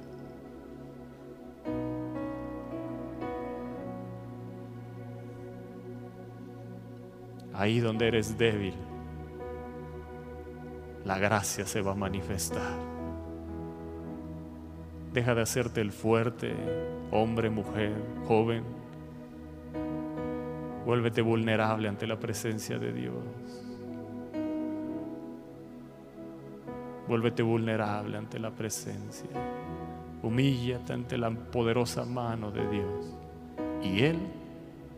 [7.55, 8.75] Ahí donde eres débil,
[11.05, 12.77] la gracia se va a manifestar.
[15.15, 16.55] Deja de hacerte el fuerte,
[17.11, 17.95] hombre, mujer,
[18.27, 18.65] joven.
[20.85, 23.25] Vuélvete vulnerable ante la presencia de Dios.
[27.09, 29.31] Vuélvete vulnerable ante la presencia.
[30.23, 33.15] Humíllate ante la poderosa mano de Dios.
[33.83, 34.19] Y Él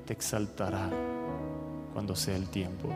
[0.06, 0.88] te exaltará
[1.92, 2.88] cuando sea el tiempo.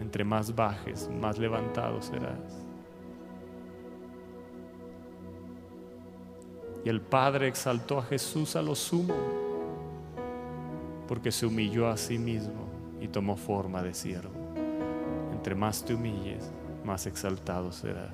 [0.00, 2.68] Entre más bajes, más levantado serás.
[6.84, 9.14] Y el Padre exaltó a Jesús a lo sumo,
[11.08, 12.68] porque se humilló a sí mismo
[13.00, 14.37] y tomó forma de siervo.
[15.38, 16.50] Entre más te humilles,
[16.84, 18.10] más exaltado serás.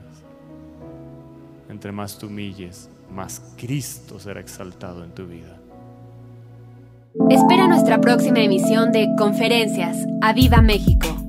[1.71, 5.59] Entre más te humilles, más Cristo será exaltado en tu vida.
[7.31, 10.07] Espera nuestra próxima emisión de Conferencias.
[10.21, 11.24] ¡A Viva México!